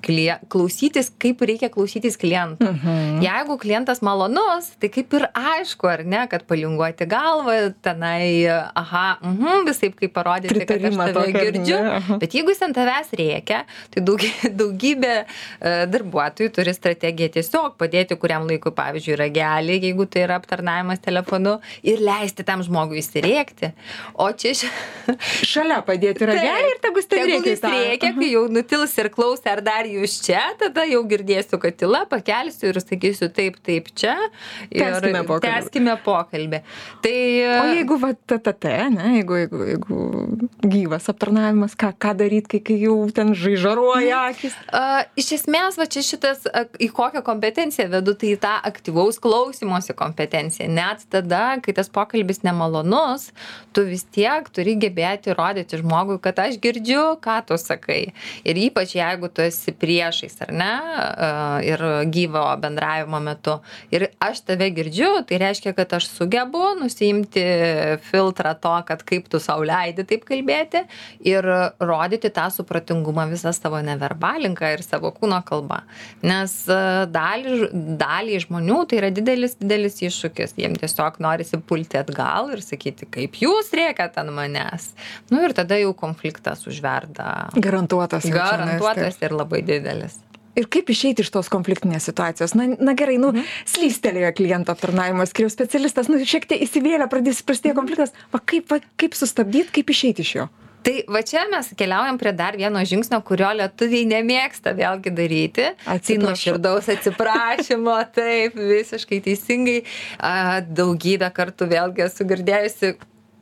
klie 0.04 0.38
klausytis 0.52 1.12
kaip 1.23 1.42
reikia 1.47 1.70
klausytis 1.73 2.18
klientų 2.20 2.73
mhm. 2.73 3.23
jeigu 3.25 3.58
klientas 3.61 4.02
malonus 4.04 4.73
tai 4.82 4.90
kaip 4.92 5.18
ir 5.18 5.28
aišku 5.32 5.67
ar 5.90 6.02
ne 6.04 6.22
kad 6.30 6.44
palinguoti 6.48 7.06
galvą 7.10 7.56
tenai 7.84 8.46
aha 8.48 9.18
mhm 9.22 9.66
visaip 9.68 9.96
kaip 10.00 10.12
parodyti 10.16 10.54
kad 10.64 10.70
aš 10.76 10.96
Pritarimą 10.96 11.08
tave 11.12 11.32
ne? 11.32 11.42
girdžiu 11.42 11.78
Aha. 11.92 12.18
bet 12.22 12.37
jeigu 12.38 12.54
jis 12.54 12.62
ant 12.68 12.76
tavęs 12.78 13.12
rėkia 13.20 13.60
tai 13.94 14.04
daug 14.08 14.25
daugybė 14.62 15.12
e, 15.18 15.75
darbuotojų 15.92 16.52
turi 16.56 16.75
strategiją 16.76 17.32
tiesiog 17.38 17.76
padėti 17.80 18.16
kuriam 18.20 18.46
laikui 18.48 18.72
pavyzdžiui 18.78 19.18
ragelį 19.22 19.78
jeigu 19.88 20.06
tai 20.06 20.25
yra 20.26 20.38
aptarnavimas 20.40 21.02
telefonu 21.04 21.58
ir 21.82 22.00
leisti 22.04 22.46
tam 22.48 22.62
žmogui 22.66 23.02
išsirėkti 23.02 23.72
o 24.14 24.30
čia 24.32 24.54
ši- 24.62 24.72
šalia 25.52 25.80
padėti 25.87 26.28
ragelį 26.28 26.72
ir 26.75 26.80
tegu 26.84 27.02
jis 27.02 27.10
ten 27.10 27.26
į 27.28 27.38
jis 27.48 27.62
rėkia, 27.64 28.12
kai 28.18 28.28
jau 28.32 28.44
nutils 28.52 28.94
ir 29.00 29.08
klaus, 29.14 29.40
ar 29.48 29.60
dar 29.64 29.87
jūs 29.88 30.18
čia, 30.25 30.40
tada 30.60 30.84
jau 30.88 31.00
girdėsiu, 31.08 31.58
kad 31.62 31.76
tyla, 31.80 32.04
pakelsiu 32.10 32.70
ir 32.72 32.80
sakysiu 32.82 33.28
taip, 33.34 33.56
taip 33.64 33.88
čia. 33.98 34.14
Ir 34.70 34.82
Tęskime 34.82 35.22
pokalbį. 35.28 35.48
Tęskime 35.49 35.97
pokalbį. 36.05 36.62
Tai, 37.05 37.17
O 37.59 37.67
jeigu 37.73 37.99
va 38.00 38.12
TTT, 38.14 38.75
ne, 38.95 39.09
jeigu, 39.19 39.38
jeigu, 39.43 39.64
jeigu 39.73 39.99
gyvas 40.69 41.09
aptarnavimas, 41.11 41.75
ką, 41.78 41.93
ką 42.00 42.14
daryti, 42.19 42.50
kai, 42.57 42.61
kai 42.71 42.76
jau 42.83 42.97
ten 43.14 43.33
žaižaruoja 43.38 44.23
akis? 44.33 44.57
A, 44.75 45.05
iš 45.19 45.33
esmės, 45.38 45.78
va 45.81 45.87
čia 45.90 46.02
šitas, 46.07 46.47
į 46.83 46.90
kokią 46.95 47.23
kompetenciją 47.26 47.88
vedu, 47.93 48.14
tai 48.19 48.33
į 48.35 48.40
tą 48.43 48.55
aktyvaus 48.69 49.21
klausimosi 49.23 49.95
kompetenciją. 49.99 50.69
Net 50.73 51.05
tada, 51.12 51.59
kai 51.64 51.75
tas 51.76 51.90
pokalbis 51.93 52.43
nemalonus, 52.47 53.31
tu 53.76 53.85
vis 53.88 54.05
tiek 54.14 54.49
turi 54.55 54.76
gebėti 54.81 55.35
rodyti 55.37 55.81
žmogui, 55.81 56.19
kad 56.25 56.40
aš 56.43 56.59
girdžiu, 56.62 57.19
ką 57.25 57.40
tu 57.49 57.59
sakai. 57.61 58.00
Ir 58.49 58.61
ypač 58.69 58.97
jeigu 58.99 59.31
tu 59.33 59.45
esi 59.47 59.75
priešais, 59.75 60.38
ar 60.47 60.55
ne, 60.55 60.73
a, 60.75 61.31
ir 61.64 61.85
gyvo 62.12 62.45
bendravimo 62.61 63.21
metu. 63.23 63.59
Ir 63.95 64.09
aš 64.25 64.45
tave 64.49 64.71
girdžiu, 64.75 65.23
tai 65.38 65.47
reiškia, 65.47 65.73
kad 65.73 65.92
aš 65.92 66.09
sugebu 66.11 66.62
nusiimti 66.80 67.42
filtrą 68.11 68.54
to, 68.61 68.75
kad 68.87 69.02
kaip 69.07 69.28
tu 69.30 69.38
sau 69.42 69.62
leidi 69.62 70.04
taip 70.09 70.25
kalbėti 70.26 70.83
ir 71.26 71.47
rodyti 71.78 72.30
tą 72.35 72.49
supratingumą 72.50 73.28
visą 73.30 73.52
savo 73.54 73.80
neverbalinką 73.85 74.73
ir 74.75 74.83
savo 74.83 75.12
kūno 75.14 75.40
kalbą. 75.47 75.83
Nes 76.26 76.54
e, 76.66 76.80
dalį, 77.14 77.71
dalį 78.00 78.42
žmonių 78.47 78.80
tai 78.90 79.00
yra 79.02 79.12
didelis, 79.14 79.57
didelis 79.61 80.00
iššūkis. 80.09 80.57
Jiems 80.59 80.83
tiesiog 80.83 81.21
norisi 81.23 81.61
pulti 81.62 82.00
atgal 82.00 82.52
ir 82.54 82.64
sakyti, 82.64 83.09
kaip 83.18 83.38
jūs 83.38 83.71
rėkiate 83.78 84.23
ant 84.25 84.35
manęs. 84.35 84.90
Nu 85.30 85.45
ir 85.47 85.54
tada 85.57 85.78
jau 85.78 85.95
konfliktas 85.97 86.66
užverda. 86.68 87.52
Garantuotas. 87.54 88.26
Garantuotas 88.33 89.23
ir 89.23 89.37
labai 89.38 89.62
didelis. 89.66 90.18
Ir 90.59 90.67
kaip 90.67 90.91
išeiti 90.91 91.23
iš 91.23 91.31
tos 91.35 91.50
konfliktinės 91.53 92.09
situacijos? 92.11 92.57
Na, 92.59 92.67
na 92.83 92.95
gerai, 92.99 93.19
nu, 93.23 93.33
mhm. 93.35 93.47
slystelėjo 93.69 94.33
kliento 94.41 94.75
aptarnavimo 94.75 95.27
skiriaus 95.29 95.55
specialistas, 95.55 96.11
nu, 96.11 96.19
šiek 96.19 96.49
tiek 96.50 96.65
įsivėlė, 96.67 97.07
pradės 97.11 97.45
prasidėjo 97.47 97.79
konfliktas. 97.79 98.17
Va 98.35 98.43
kaip, 98.43 98.67
va, 98.73 98.83
kaip 98.99 99.15
sustabdyti, 99.19 99.79
kaip 99.79 99.95
išeiti 99.95 100.27
iš 100.27 100.35
jo? 100.41 100.49
Tai 100.88 100.95
va 101.11 101.21
čia 101.27 101.43
mes 101.50 101.67
keliaujam 101.77 102.17
prie 102.21 102.31
dar 102.33 102.57
vieno 102.57 102.81
žingsnio, 102.87 103.19
kurio 103.27 103.50
lietuviai 103.59 104.07
nemėgsta 104.09 104.73
vėlgi 104.79 105.12
daryti. 105.12 105.67
Tai 105.85 106.17
nuo 106.23 106.33
širdaus 106.38 106.88
atsiprašymo, 106.95 107.99
taip, 108.17 108.57
visiškai 108.57 109.21
teisingai. 109.27 109.83
Daugybę 110.79 111.29
kartų 111.35 111.69
vėlgi 111.75 112.07
esu 112.07 112.27
girdėjusi, 112.31 112.95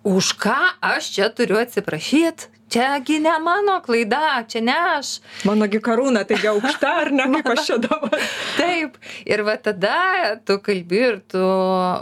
už 0.06 0.32
ką 0.42 0.58
aš 0.94 1.12
čia 1.18 1.30
turiu 1.34 1.60
atsiprašyti. 1.60 2.55
Čiagi 2.66 3.20
ne 3.22 3.38
mano 3.38 3.78
klaida, 3.80 4.42
čia 4.48 4.60
ne 4.60 4.74
aš. 4.98 5.20
Manogi 5.46 5.78
karūna, 5.78 6.24
taigi 6.26 6.48
aukšta, 6.50 6.92
ar 7.04 7.12
ne, 7.14 7.28
kaip 7.36 7.50
aš 7.54 7.62
čia 7.68 7.76
dabar? 7.82 8.24
Taip. 8.58 8.96
Ir 9.22 9.42
va 9.46 9.54
tada 9.62 9.98
tu 10.42 10.58
kalbi 10.64 11.02
ir 11.12 11.20
tu 11.30 11.42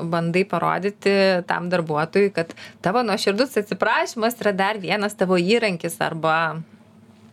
bandai 0.09 0.47
parodyti 0.49 1.17
tam 1.51 1.69
darbuotojui, 1.73 2.33
kad 2.33 2.57
tavo 2.85 3.05
nuoširdus 3.05 3.59
atsiprašymas 3.61 4.41
yra 4.41 4.55
dar 4.57 4.81
vienas 4.81 5.19
tavo 5.21 5.37
įrankis 5.37 6.01
arba 6.01 6.39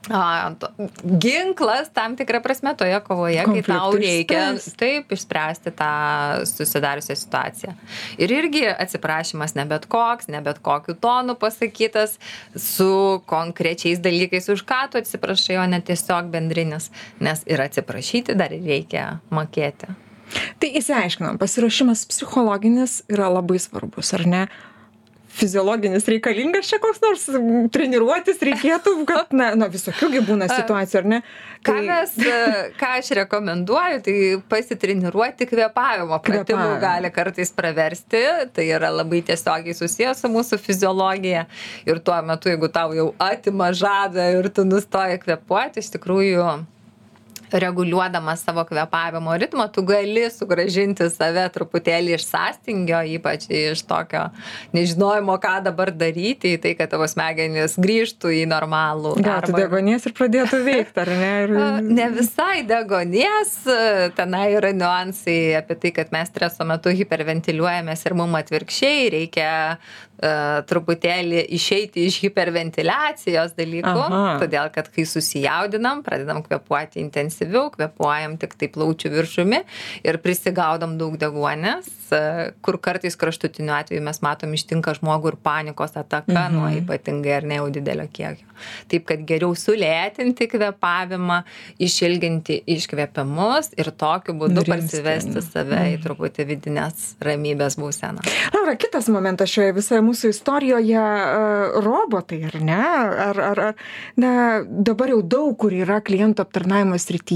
a, 0.09 0.51
ginklas 1.03 1.91
tam 1.93 2.15
tikrą 2.17 2.41
prasme 2.41 2.73
toje 2.77 2.97
kovoje, 3.05 3.43
kai 3.45 3.63
tau 3.67 3.93
reikia 3.93 4.41
išspręst. 4.55 4.77
taip 4.79 5.13
išspręsti 5.13 5.73
tą 5.77 5.91
susidariusią 6.49 7.15
situaciją. 7.15 7.73
Ir 8.17 8.33
irgi 8.33 8.65
atsiprašymas 8.71 9.53
ne 9.59 9.65
bet 9.69 9.85
koks, 9.91 10.31
ne 10.33 10.41
bet 10.41 10.61
kokiu 10.65 10.95
tonu 10.97 11.35
pasakytas, 11.37 12.17
su 12.57 13.21
konkrečiais 13.29 14.01
dalykais, 14.01 14.49
už 14.49 14.65
ką 14.65 14.87
tu 14.91 15.01
atsiprašai, 15.01 15.59
o 15.61 15.65
ne 15.69 15.81
tiesiog 15.81 16.33
bendrinis, 16.33 16.89
nes 17.19 17.45
ir 17.45 17.61
atsiprašyti 17.61 18.37
dar 18.37 18.49
reikia 18.49 19.19
mokėti. 19.29 19.93
Tai 20.61 20.69
įsiaiškinom, 20.79 21.37
pasiruošimas 21.41 22.05
psichologinis 22.07 23.01
yra 23.11 23.27
labai 23.31 23.59
svarbus, 23.59 24.13
ar 24.15 24.25
ne? 24.25 24.43
Fiziologinis 25.41 26.05
reikalingas 26.09 26.69
čia 26.69 26.77
koks 26.81 27.01
nors 27.01 27.23
treniruotis 27.73 28.41
reikėtų, 28.45 28.93
kad, 29.09 29.31
na, 29.33 29.51
na 29.57 29.67
visokių 29.71 30.11
gi 30.15 30.21
būna 30.27 30.47
situacijų, 30.51 30.99
ar 31.01 31.07
ne? 31.15 31.21
Ką, 31.65 31.77
mes, 31.85 32.13
ką 32.77 32.91
aš 32.99 33.11
rekomenduoju, 33.21 34.01
tai 34.05 34.15
pasitreniruoti 34.51 35.47
kvėpavimo 35.49 36.17
pratimų 36.25 36.67
gali 36.81 37.11
kartais 37.13 37.53
praversti, 37.57 38.21
tai 38.53 38.67
yra 38.69 38.91
labai 38.93 39.23
tiesiogiai 39.25 39.77
susijęs 39.77 40.21
su 40.21 40.31
mūsų 40.33 40.61
fiziologija 40.61 41.47
ir 41.89 42.01
tuo 42.05 42.17
metu, 42.25 42.53
jeigu 42.53 42.69
tau 42.73 42.93
jau 42.97 43.11
atima 43.21 43.71
žadą 43.77 44.29
ir 44.39 44.49
tu 44.53 44.65
nustoji 44.67 45.21
kvėpuoti, 45.25 45.81
iš 45.81 45.93
tikrųjų 45.97 46.47
reguliuodamas 47.59 48.43
savo 48.45 48.63
kvėpavimo 48.67 49.35
ritmą, 49.41 49.67
tu 49.73 49.83
gali 49.87 50.27
sugražinti 50.31 51.07
save 51.11 51.43
truputėlį 51.55 52.15
iš 52.17 52.25
sąstingio, 52.29 53.01
ypač 53.17 53.47
iš 53.49 53.83
tokio 53.89 54.27
nežinojimo, 54.75 55.37
ką 55.41 55.57
dabar 55.67 55.93
daryti, 55.95 56.55
į 56.55 56.61
tai, 56.63 56.75
kad 56.79 56.93
tavo 56.93 57.07
smegenys 57.11 57.77
grįžtų 57.81 58.33
į 58.41 58.45
normalų 58.51 59.15
Gautų 59.21 59.55
degonės 59.57 60.07
ir 60.07 60.15
pradėtų 60.17 60.61
veikti, 60.65 61.03
ar 61.03 61.13
ne? 61.15 61.33
Ir... 61.45 61.55
Ne 61.91 62.07
visai 62.15 62.61
degonės, 62.67 63.57
tenai 64.17 64.45
yra 64.57 64.71
niuansai 64.75 65.39
apie 65.59 65.79
tai, 65.81 65.95
kad 66.01 66.15
mes 66.15 66.31
streso 66.31 66.67
metu 66.67 66.93
hiperventiliuojamės 66.95 68.07
ir 68.07 68.17
mums 68.17 68.39
atvirkščiai 68.41 69.11
reikia 69.13 69.51
uh, 69.75 70.11
truputėlį 70.69 71.43
išeiti 71.57 72.05
iš 72.05 72.19
hiperventiliacijos 72.25 73.55
dalykų, 73.57 73.95
Aha. 74.05 74.35
todėl 74.41 74.69
kad 74.73 74.89
kai 74.93 75.05
susijaudinam, 75.09 76.03
pradedam 76.05 76.43
kvepuoti 76.45 77.01
intensyviau, 77.41 77.71
kvepuojam 77.73 78.37
tik 78.39 78.55
tai 78.59 78.69
plaučių 78.71 79.11
viršumi 79.13 79.61
ir 80.05 80.17
prisigaudom 80.21 80.97
daug 80.97 81.17
degonės, 81.17 81.87
uh, 82.11 82.51
kur 82.61 82.77
kartais 82.77 83.15
kraštutiniu 83.15 83.73
atveju 83.73 84.01
mes 84.01 84.21
matom 84.21 84.53
ištinka 84.53 84.93
žmogų 84.99 85.33
ir 85.33 85.37
panikos 85.43 85.95
ataka 85.95 86.49
Mhm. 86.49 86.53
nuo 86.55 86.69
ypatingai 86.69 87.37
ar 87.37 87.43
ne 87.43 87.55
jau 87.55 87.69
didelio 87.69 88.07
kiekio. 88.07 88.45
Taip, 88.87 89.05
kad 89.05 89.25
geriau 89.25 89.55
sulėtinti 89.57 90.47
kvėpavimą, 90.47 91.43
išilginti 91.79 92.61
iškvėpimus 92.67 93.71
ir 93.77 93.91
tokiu 93.91 94.35
būdu 94.37 94.65
parsivesti 94.67 95.41
save 95.41 95.97
į 95.97 96.03
truputį 96.03 96.45
vidinės 96.45 97.15
ramybės 97.21 97.77
būseną. 97.81 98.21
Laura, 98.53 98.75
kitas 98.75 99.09
momentas 99.09 99.49
šioje 99.49 99.73
visoje 99.73 100.01
mūsų 100.01 100.29
istorijoje 100.29 100.93
e,- 100.93 101.81
robotai, 101.87 102.43
ar 102.45 102.61
ne? 102.61 102.81
Ar, 102.81 103.39
ar, 103.39 103.59
ar, 103.59 103.75
na, 104.15 104.61
dabar 104.63 105.09
jau 105.09 105.21
daug 105.21 105.57
kur 105.57 105.71
yra 105.71 106.01
klientų 106.01 106.41
aptarnavimo 106.45 106.97
srityje 106.99 107.30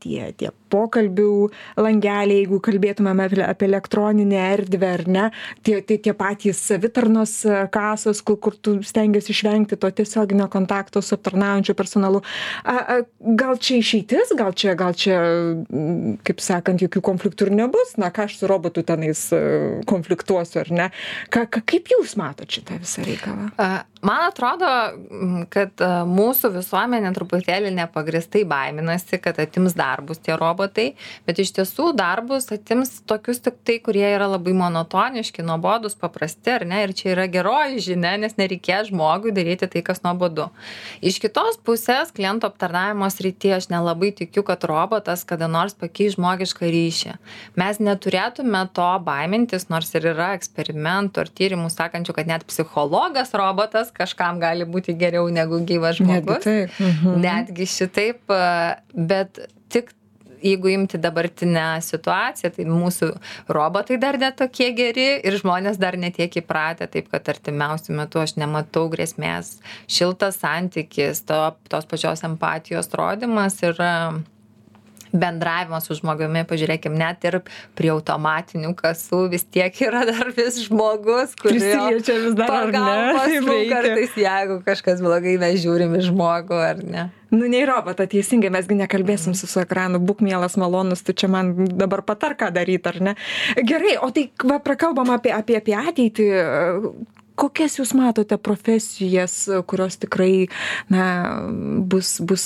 tie, 0.00 0.30
tie 0.36 0.50
pokalbių 0.70 1.50
langeliai, 1.80 2.44
jeigu 2.44 2.60
kalbėtumėme 2.62 3.26
apie, 3.26 3.40
apie 3.44 3.66
elektroninę 3.66 4.40
erdvę, 4.54 4.90
ar 4.98 5.04
ne? 5.10 5.24
Tie, 5.66 5.80
tie, 5.86 5.98
tie 6.02 6.14
patys 6.16 6.60
savitarnos 6.70 7.34
kasos, 7.74 8.22
kur, 8.26 8.38
kur 8.42 8.56
tu 8.56 8.76
stengiasi 8.86 9.34
išvengti 9.34 9.78
to 9.80 9.90
tiesioginio 10.00 10.46
kontakto 10.52 11.02
su 11.02 11.16
aptarnaujančiu 11.16 11.74
personalu. 11.78 12.22
A, 12.62 12.76
a, 12.76 12.98
gal 13.40 13.58
čia 13.58 13.80
išeitis, 13.80 14.34
gal 14.38 14.54
čia, 14.54 14.76
gal 14.78 14.94
čia, 14.98 15.18
mm, 15.66 16.20
kaip 16.26 16.44
sakant, 16.44 16.84
jokių 16.86 17.02
konfliktų 17.10 17.50
ir 17.50 17.54
nebus? 17.64 17.96
Na, 18.00 18.12
ką 18.14 18.28
aš 18.28 18.38
su 18.40 18.50
robotu 18.50 18.84
tenais 18.86 19.26
e, 19.34 19.42
konfliktuosiu, 19.90 20.62
ar 20.64 20.74
ne? 20.74 20.90
Ką, 21.34 21.46
kaip 21.58 21.90
jūs 21.90 22.16
matot 22.20 22.50
šitą 22.50 22.78
visą 22.82 23.06
reikalą? 23.06 23.50
Man 24.00 24.22
atrodo 24.24 24.66
kad 25.52 25.76
e, 25.84 25.88
mūsų 26.08 26.48
visuomenė 26.54 27.10
truputėlį 27.12 27.68
nepagristai 27.76 28.46
baiminasi 28.48 29.18
kad 29.20 29.36
atims 29.42 29.74
darbus 29.76 30.22
tie 30.24 30.32
robotai 30.40 30.86
bet 31.26 31.42
iš 31.42 31.52
tiesų 31.58 31.90
darbus 31.98 32.48
atims 32.54 32.94
tokius 33.04 33.42
tiktai 33.44 33.76
kurie 33.84 34.06
yra 34.08 34.24
labai 34.30 34.54
monotoniški 34.56 35.44
nuobodūs 35.44 35.98
paprasti 36.00 36.54
ar 36.54 36.64
ne 36.70 36.78
ir 36.86 36.94
čia 36.96 37.10
yra 37.12 37.26
geroji 37.28 37.82
žinia 37.90 38.14
nes 38.22 38.38
nereikės 38.40 38.88
žmogui 38.88 39.34
daryti 39.36 39.68
tai 39.68 39.84
kas 39.84 40.00
nuobodu. 40.06 40.48
Iš 41.04 41.20
kitos 41.20 41.60
pusės 41.60 42.14
klientų 42.16 42.48
aptarnavimo 42.48 43.10
srity 43.12 43.52
aš 43.58 43.68
nelabai 43.68 44.14
tikiu 44.16 44.46
kad 44.48 44.64
robotas 44.64 45.26
kada 45.28 45.50
nors 45.50 45.76
pakeis 45.76 46.16
žmogišką 46.16 46.72
ryšį. 46.72 47.14
Mes 47.60 47.82
neturėtume 47.84 48.64
to 48.72 48.88
baimintis 49.04 49.68
nors 49.68 49.92
ir 49.92 50.08
yra 50.14 50.32
eksperimentų 50.40 51.26
ar 51.26 51.34
tyrimų 51.36 51.68
sakančių 51.76 52.16
kad 52.16 52.32
net 52.32 52.48
psichologas 52.48 53.36
robotas 53.36 53.89
gyvūnas 53.90 53.96
kažkam 53.96 54.40
gali 54.40 54.64
būti 54.64 54.96
geriau 54.96 55.28
negu 55.30 55.64
gyvas 55.64 55.98
žmogus. 55.98 56.44
Netgi, 56.44 56.68
taip. 56.68 56.80
mhm. 56.80 57.20
Netgi 57.20 57.66
šitaip, 57.66 58.20
bet 58.94 59.48
tik 59.68 59.92
jeigu 60.42 60.70
imti 60.72 60.98
dabartinę 60.98 61.82
situaciją, 61.82 62.50
tai 62.56 62.64
mūsų 62.64 63.10
robotai 63.48 63.98
dar 64.00 64.16
netokie 64.18 64.72
geri 64.72 65.20
ir 65.22 65.36
žmonės 65.36 65.78
dar 65.78 65.98
netiek 65.98 66.32
įpratę, 66.40 66.88
taip 66.88 67.10
kad 67.10 67.28
artimiausių 67.28 67.92
metų 67.92 68.22
aš 68.22 68.36
nematau 68.40 68.88
grėsmės. 68.88 69.60
Šiltas 69.86 70.40
santykis, 70.40 71.26
to, 71.28 71.54
tos 71.68 71.84
pačios 71.84 72.24
empatijos 72.24 72.88
rodimas 72.96 73.60
yra 73.60 74.22
bendravimas 75.12 75.86
su 75.88 75.96
žmogumi, 75.98 76.44
pažiūrėkim, 76.48 76.96
net 76.98 77.24
ir 77.28 77.40
prie 77.78 77.92
automatinių 77.94 78.72
kasų 78.78 79.26
vis 79.32 79.46
tiek 79.46 79.74
yra 79.86 80.04
dar 80.08 80.32
vis 80.36 80.60
žmogus, 80.66 81.36
kuris 81.40 81.62
prisiliečia 81.62 82.18
vis 82.26 82.36
dar 82.38 82.52
pagalbos 82.52 83.70
kartais, 83.70 84.18
jeigu 84.18 84.60
kažkas 84.66 85.02
blogai 85.04 85.38
mes 85.40 85.58
žiūrim 85.62 85.96
į 85.98 86.04
žmogų 86.10 86.60
ar 86.70 86.84
ne. 86.84 87.08
Nu, 87.30 87.46
nei 87.46 87.62
robotą, 87.62 88.08
teisingai, 88.10 88.50
mesgi 88.50 88.74
nekalbėsim 88.74 89.36
su 89.38 89.46
su 89.46 89.60
ekranu, 89.62 90.00
būk 90.02 90.18
mielas, 90.26 90.56
malonus, 90.58 91.04
tu 91.06 91.14
čia 91.14 91.28
man 91.30 91.52
dabar 91.78 92.02
patar, 92.02 92.34
ką 92.38 92.48
daryti, 92.54 92.90
ar 92.90 92.98
ne? 93.06 93.14
Gerai, 93.54 93.94
o 94.02 94.10
tai, 94.14 94.26
va, 94.42 94.58
prakalbam 94.64 95.12
apie, 95.14 95.30
apie, 95.36 95.60
apie 95.60 95.76
ateitį, 95.78 96.26
kokias 97.40 97.78
jūs 97.78 97.92
matote 97.96 98.36
profesijas 98.40 99.36
kurios 99.70 99.98
tikrai 100.02 100.48
na 100.92 101.04
bus 101.92 102.18
bus 102.20 102.44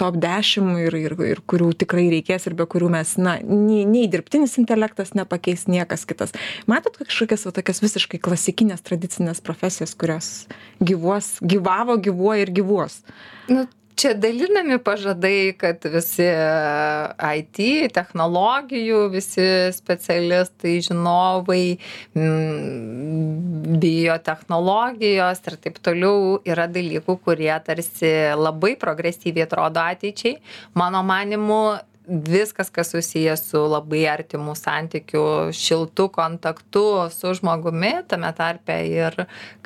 top 0.00 0.18
dešim 0.22 0.72
ir 0.80 0.96
ir 1.00 1.16
ir 1.28 1.42
kurių 1.50 1.72
tikrai 1.82 2.08
reikės 2.14 2.48
ir 2.48 2.56
be 2.58 2.66
kurių 2.70 2.90
mes 2.96 3.16
na 3.20 3.36
nei 3.44 3.84
nei 3.88 4.06
dirbtinis 4.10 4.56
intelektas 4.62 5.14
nepakeis 5.18 5.66
niekas 5.70 6.06
kitas. 6.08 6.34
Matot 6.70 6.96
kažkokias 7.02 7.46
va 7.48 7.54
tokias 7.56 7.82
visiškai 7.84 8.22
klasikines 8.22 8.84
tradicines 8.86 9.42
profesijas 9.44 9.94
kurios 9.98 10.30
gyvuos 10.80 11.36
gyvavo 11.42 11.98
gyvuoja 12.00 12.46
ir 12.46 12.54
gyvuos? 12.60 13.02
Nu 13.50 13.66
čia 14.00 14.14
dalinami 14.14 14.78
pažadai 14.78 15.52
kad 15.58 15.84
visi 15.92 16.24
it 17.36 17.58
technologijų 17.94 19.00
visi 19.12 19.46
specialistai 19.76 20.78
žinovai 20.86 21.76
mm, 23.70 23.80
biotechnologijos 23.82 25.44
ir 25.46 25.58
taip 25.66 25.78
toliau 25.84 26.40
yra 26.44 26.66
dalykų 26.70 27.18
kurie 27.24 27.52
tarsi 27.64 28.10
labai 28.36 28.74
progresyviai 28.80 29.46
atrodo 29.46 29.84
ateičiai. 29.84 30.40
Mano 30.74 31.02
manymu 31.06 31.62
viskas 32.10 32.70
kas 32.70 32.90
susiję 32.90 33.36
su 33.36 33.58
labai 33.68 34.06
artimu 34.08 34.54
santykiu 34.54 35.52
šiltu 35.52 36.08
kontaktu 36.08 36.82
su 37.10 37.34
žmogumi 37.34 37.92
tame 38.08 38.32
tarpe 38.36 38.76
ir 38.88 39.14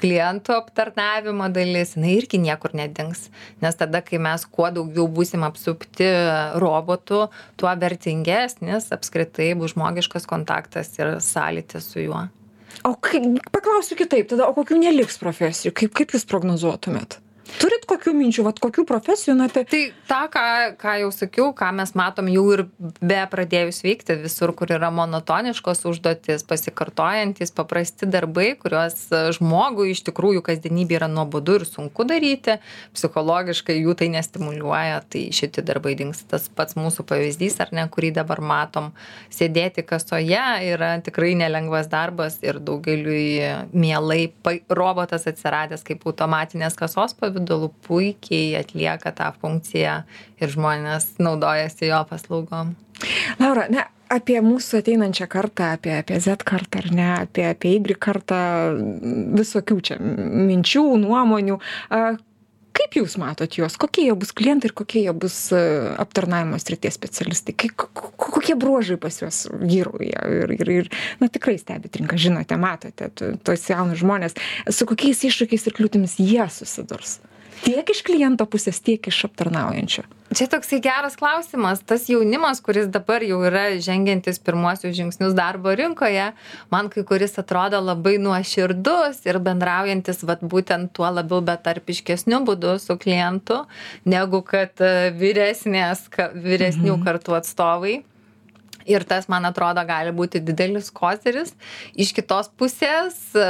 klientų 0.00 0.58
aptarnavimo 0.58 1.49
dalis 1.49 1.96
jinai 1.96 2.14
irgi 2.18 2.42
niekur 2.44 2.76
nedings. 2.76 3.28
Nes 3.64 3.80
tada 3.80 4.02
kai 4.04 4.20
mes 4.20 4.44
kuo 4.44 4.68
daugiau 4.70 5.08
būsim 5.08 5.46
apsupti 5.46 6.11
robotų 6.61 7.26
tuo 7.56 7.75
vertingesnis 7.80 8.92
apskritai 8.92 9.54
bus 9.58 9.76
žmogiškas 9.76 10.28
kontaktas 10.28 10.96
ir 11.00 11.16
sąlytis 11.25 11.92
su 11.94 12.04
juo 12.04 12.26
o 12.85 12.95
kai 13.00 13.21
paklausiu 13.54 13.99
kitaip 13.99 14.33
tada 14.33 14.49
o 14.49 14.57
kokių 14.57 14.81
neliks 14.83 15.21
profesijų? 15.23 15.75
Kaip 15.81 15.95
kaip 16.00 16.16
jūs 16.16 16.26
prognozuotumėt 16.31 17.21
turit 17.60 17.84
kokių 17.88 18.14
minčių 18.16 18.44
vat 18.46 18.58
kokių 18.62 18.84
profesijų 18.88 19.34
na 19.38 19.48
tai 19.52 19.64
tai 19.68 19.82
tą 20.08 20.20
ką 20.32 20.44
ką 20.80 20.94
jau 21.02 21.10
sakiau 21.14 21.50
ką 21.56 21.70
mes 21.76 21.92
matom 21.98 22.28
jau 22.32 22.44
ir 22.54 22.64
be 22.80 23.20
pradėjus 23.30 23.82
veikti 23.84 24.16
visur 24.22 24.54
kur 24.56 24.72
yra 24.72 24.90
monotoniškos 24.94 25.84
užduotys 25.90 26.46
pasikartojantys 26.48 27.52
paprasti 27.54 28.08
darbai 28.08 28.54
kuriuos 28.60 28.96
žmogui 29.36 29.90
iš 29.92 30.04
tikrųjų 30.08 30.44
kasdienybėj 30.46 31.00
yra 31.00 31.10
nuobodu 31.12 31.58
ir 31.60 31.66
sunku 31.68 32.06
daryti 32.08 32.56
psichologiškai 32.96 33.76
jų 33.80 33.96
tai 34.00 34.10
nestimuliuoja 34.14 35.02
tai 35.12 35.26
šitie 35.34 35.64
darbai 35.66 35.94
dings. 35.98 36.24
Tas 36.30 36.48
pats 36.48 36.78
mūsų 36.78 37.04
pavyzdys 37.08 37.60
ar 37.62 37.72
ne 37.76 37.84
kurį 37.92 38.14
dabar 38.20 38.40
matom 38.40 38.90
sėdėti 39.34 39.84
kasoje 39.86 40.42
yra 40.72 40.94
tikrai 41.04 41.34
nelengvas 41.38 41.90
darbas 41.92 42.40
ir 42.44 42.60
daugeliui 42.64 43.68
mielai 43.72 44.32
robotas 44.72 45.28
atsiradęs 45.30 45.84
kaip 45.86 46.06
automatinės 46.08 46.78
kasos 46.78 47.14
pavidalu 47.19 47.33
pavidalu 47.34 47.73
puikiai 47.86 48.54
atlieka 48.60 49.12
tą 49.12 49.32
funkciją 49.40 50.02
ir 50.40 50.54
žmonės 50.54 51.16
naudojasi 51.18 51.90
jo 51.90 52.04
paslaugom. 52.10 52.75
Laura, 53.40 53.66
ne, 53.68 53.84
apie 54.14 54.38
mūsų 54.44 54.82
ateinančią 54.82 55.28
kartą, 55.30 55.73
apie, 55.76 55.97
apie 55.99 56.20
Z 56.20 56.44
kartą 56.47 56.84
ar 56.84 56.92
ne, 56.94 57.08
apie, 57.25 57.49
apie 57.50 57.75
Y 57.78 57.99
kartą, 57.99 58.38
visokių 59.34 59.80
čia 59.82 59.99
minčių, 59.99 60.86
nuomonių. 61.02 61.58
Kaip 62.75 62.97
Jūs 62.99 63.15
matot 63.21 63.54
juos, 63.58 63.76
kokie 63.78 64.08
jie 64.08 64.15
bus 64.19 64.32
klientai 64.34 64.71
ir 64.71 64.75
kokie 64.75 65.04
jie 65.04 65.13
bus 65.15 65.37
aptarnavimo 65.54 66.58
srities 66.58 66.97
specialistai, 66.99 67.54
kokie 67.71 68.56
bruožai 68.58 68.97
pas 69.02 69.21
juos 69.23 69.45
vyrauja? 69.52 70.25
Ir, 70.41 70.54
ir, 70.56 70.73
ir 70.80 70.91
na, 71.21 71.30
tikrai 71.30 71.54
stebit 71.60 72.00
rinką, 72.00 72.19
žinote, 72.19 72.58
matote 72.58 73.10
tuos 73.15 73.69
jaunus 73.71 74.02
žmonės, 74.02 74.34
su 74.75 74.89
kokiais 74.91 75.23
iššūkiais 75.30 75.69
ir 75.71 75.78
kliūtimis 75.78 76.19
jie 76.23 76.49
susidurs? 76.50 77.21
Tiek 77.65 77.89
iš 77.95 78.02
kliento 78.04 78.47
pusės 78.50 78.82
tiek 78.84 79.06
iš 79.08 79.23
aptarnaujančio 79.30 80.04
čia 80.34 80.47
toksai 80.50 80.80
geras 80.82 81.14
klausimas 81.16 81.82
tas 81.86 82.08
jaunimas 82.10 82.60
kuris 82.64 82.88
dabar 82.90 83.23
jau 83.23 83.38
yra 83.47 83.64
žengiantis 83.86 84.40
pirmuosius 84.42 84.97
žingsnius 84.97 85.34
darbo 85.38 85.75
rinkoje 85.78 86.25
man 86.75 86.88
kai 86.90 87.04
kuris 87.10 87.38
atrodo 87.42 87.78
labai 87.80 88.16
nuoširdus 88.23 89.20
ir 89.28 89.38
bendraujantis 89.49 90.25
vat 90.30 90.42
būtent 90.54 90.90
tuo 90.99 91.10
labiau 91.18 91.42
betarpiškesniu 91.50 92.42
būdu 92.49 92.75
su 92.82 92.99
klientu 93.04 93.60
negu 94.14 94.42
kad 94.42 94.82
e, 94.82 95.12
vyresnės 95.20 96.08
vyresnių 96.18 96.97
mhm. 96.97 97.06
kartų 97.06 97.38
atstovai 97.38 97.94
ir 98.86 99.04
tas 99.08 99.28
man 99.32 99.47
atrodo 99.49 99.82
gali 99.88 100.12
būti 100.14 100.42
didelis 100.44 100.90
koziris 100.94 101.54
iš 101.94 102.12
kitos 102.16 102.50
pusės 102.58 103.16
e, 103.36 103.47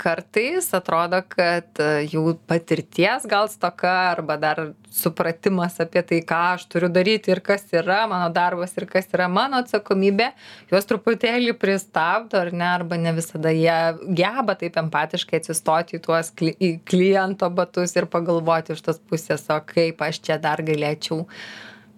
kartais 0.00 0.70
atrodo 0.76 1.20
kad 1.28 1.82
e, 1.82 2.08
jų 2.08 2.36
patirties 2.48 3.26
gal 3.28 3.48
stoka 3.52 3.92
arba 4.12 4.38
dar 4.40 4.62
supratimas 4.90 5.78
apie 5.82 6.02
tai 6.02 6.20
ką 6.26 6.40
aš 6.54 6.66
turiu 6.72 6.88
daryti 6.92 7.32
ir 7.32 7.42
kas 7.44 7.66
yra 7.76 8.00
mano 8.10 8.28
darbas 8.32 8.74
ir 8.78 8.88
kas 8.90 9.08
yra 9.12 9.28
mano 9.32 9.60
atsakomybė 9.62 10.30
juos 10.72 10.88
truputėlį 10.88 11.54
pristabdo 11.60 12.40
ar 12.40 12.52
ne 12.52 12.68
arba 12.68 12.98
ne 13.00 13.12
visada 13.16 13.52
jie 13.54 13.78
geba 14.20 14.56
taip 14.58 14.80
empatiškai 14.82 15.42
atsistoti 15.42 15.98
į 15.98 16.04
tuos 16.08 16.32
kli 16.34 16.54
į 16.58 16.72
kliento 16.88 17.50
batus 17.52 17.96
ir 17.96 18.08
pagalvoti 18.10 18.76
iš 18.76 18.84
tos 18.88 19.02
pusės 19.10 19.48
o 19.52 19.60
kaip 19.74 20.02
aš 20.08 20.22
čia 20.24 20.40
dar 20.42 20.64
galėčiau 20.64 21.26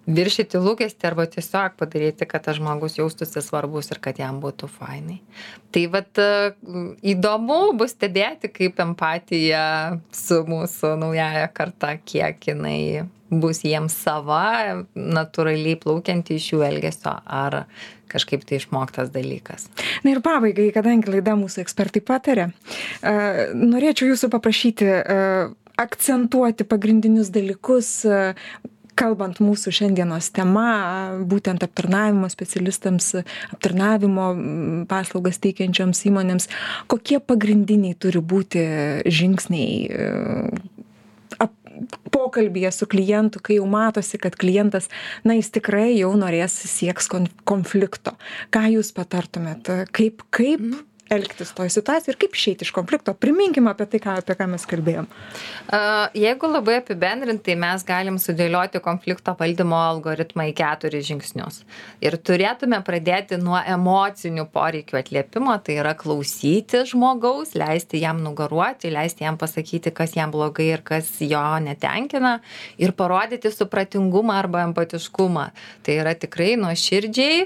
viršyti 0.09 0.59
lūkestį 0.61 1.07
arba 1.11 1.27
tiesiog 1.29 1.77
padaryti, 1.79 2.25
kad 2.29 2.45
tas 2.45 2.57
žmogus 2.57 2.97
jaustųsi 2.97 3.43
svarbus 3.43 3.91
ir 3.93 4.01
kad 4.01 4.19
jam 4.21 4.41
būtų 4.41 4.69
fainai. 4.71 5.19
Tai 5.71 5.85
vad 5.93 6.21
e, 6.21 6.51
įdomu 7.13 7.61
bus 7.77 7.93
stebėti, 7.95 8.49
kaip 8.51 8.81
empatija 8.81 9.63
su 10.15 10.41
mūsų 10.47 10.95
naujaja 11.01 11.47
karta, 11.53 11.95
kiek 12.01 12.51
jinai 12.51 13.07
bus 13.31 13.61
jiems 13.63 13.95
sava, 13.95 14.83
natūraliai 14.95 15.77
plaukianti 15.79 16.35
iš 16.35 16.49
jų 16.51 16.65
elgesio 16.67 17.13
ar 17.23 17.61
kažkaip 18.11 18.43
tai 18.43 18.57
išmoktas 18.59 19.13
dalykas. 19.13 19.69
Na 20.03 20.11
ir 20.11 20.19
pabaigai, 20.25 20.67
kadangi 20.75 21.13
laida 21.13 21.37
mūsų 21.39 21.61
ekspertai 21.63 22.01
patarė, 22.03 22.49
e, 22.99 23.15
norėčiau 23.55 24.11
jūsų 24.11 24.33
paprašyti 24.33 24.89
e, 24.91 25.21
akcentuoti 25.79 26.67
pagrindinius 26.67 27.31
dalykus, 27.33 27.93
kalbant 29.01 29.41
mūsų 29.41 29.73
šiandienos 29.73 30.29
tema 30.35 30.67
būtent 31.27 31.63
aptarnavimo 31.65 32.29
specialistams 32.31 33.13
aptarnavimo 33.51 34.31
paslaugas 34.91 35.41
teikiančioms 35.43 36.05
įmonėms 36.11 36.49
kokie 36.91 37.19
pagrindiniai 37.19 37.97
turi 37.97 38.21
būti 38.21 38.65
žingsniai 39.09 39.73
e, 39.89 40.11
pokalbyje 42.11 42.71
su 42.71 42.85
klientu 42.85 43.41
kai 43.43 43.57
jau 43.57 43.65
matosi 43.69 44.19
kad 44.21 44.35
klientas 44.35 44.89
na 45.23 45.37
jis 45.37 45.51
tikrai 45.55 45.89
jau 45.97 46.11
norės 46.17 46.53
sieks 46.69 47.09
konflikto. 47.47 48.15
Ką 48.53 48.67
jūs 48.75 48.91
patartumėt? 48.97 49.71
Kaip 49.95 50.25
kaip 50.33 50.61
elgtis 51.11 51.51
toj 51.55 51.69
situacijoj 51.73 52.13
ir 52.13 52.19
kaip 52.21 52.35
išeiti 52.35 52.65
iš 52.65 52.71
konflikto. 52.75 53.13
Priminkim 53.13 53.67
apie 53.67 53.87
tai 53.91 53.99
ką 54.03 54.15
apie 54.21 54.35
ką 54.39 54.47
mes 54.53 54.63
kalbėjom. 54.69 55.07
Jeigu 56.15 56.49
labai 56.51 56.77
apibendrint 56.79 57.43
tai 57.43 57.57
mes 57.59 57.83
galim 57.87 58.19
sudėlioti 58.21 58.79
konflikto 58.83 59.33
valdymo 59.39 59.75
algoritmą 59.75 60.47
į 60.51 60.55
keturis 60.55 61.07
žingsnius. 61.09 61.61
Ir 62.03 62.15
turėtume 62.15 62.79
pradėti 62.87 63.39
nuo 63.41 63.59
emocinių 63.59 64.47
poreikių 64.53 65.01
atliepimo 65.01 65.57
tai 65.65 65.77
yra 65.81 65.93
klausyti 65.99 66.85
žmogaus 66.87 67.55
leisti 67.59 68.01
jam 68.05 68.23
nugaruoti 68.23 68.93
leisti 68.93 69.27
jam 69.27 69.39
pasakyti 69.41 69.91
kas 69.95 70.15
jam 70.15 70.31
blogai 70.31 70.69
ir 70.77 70.85
kas 70.87 71.11
jo 71.19 71.43
netenkina 71.65 72.37
ir 72.79 72.95
parodyti 72.95 73.51
supratingumą 73.51 74.39
arba 74.39 74.63
empatiškumą. 74.69 75.49
Tai 75.83 75.99
yra 76.05 76.15
tikrai 76.15 76.55
nuoširdžiai 76.61 77.45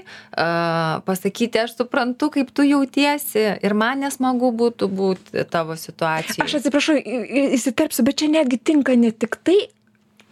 pasakyti 1.10 1.64
aš 1.64 1.76
suprantu 1.80 2.30
kaip 2.38 2.54
tu 2.54 2.62
jautiesi 2.66 3.55
ir 3.62 3.74
man 3.78 4.04
nesmagu 4.04 4.52
būtų 4.52 4.88
būti 4.92 5.44
tavo 5.50 5.76
situacijoj. 5.78 6.44
Aš 6.44 6.58
atsiprašau 6.60 6.96
įsiterpsiu 7.56 8.06
bet 8.06 8.20
čia 8.22 8.30
netgi 8.32 8.58
tinka 8.58 8.96
ne 8.98 9.12
tiktai 9.12 9.58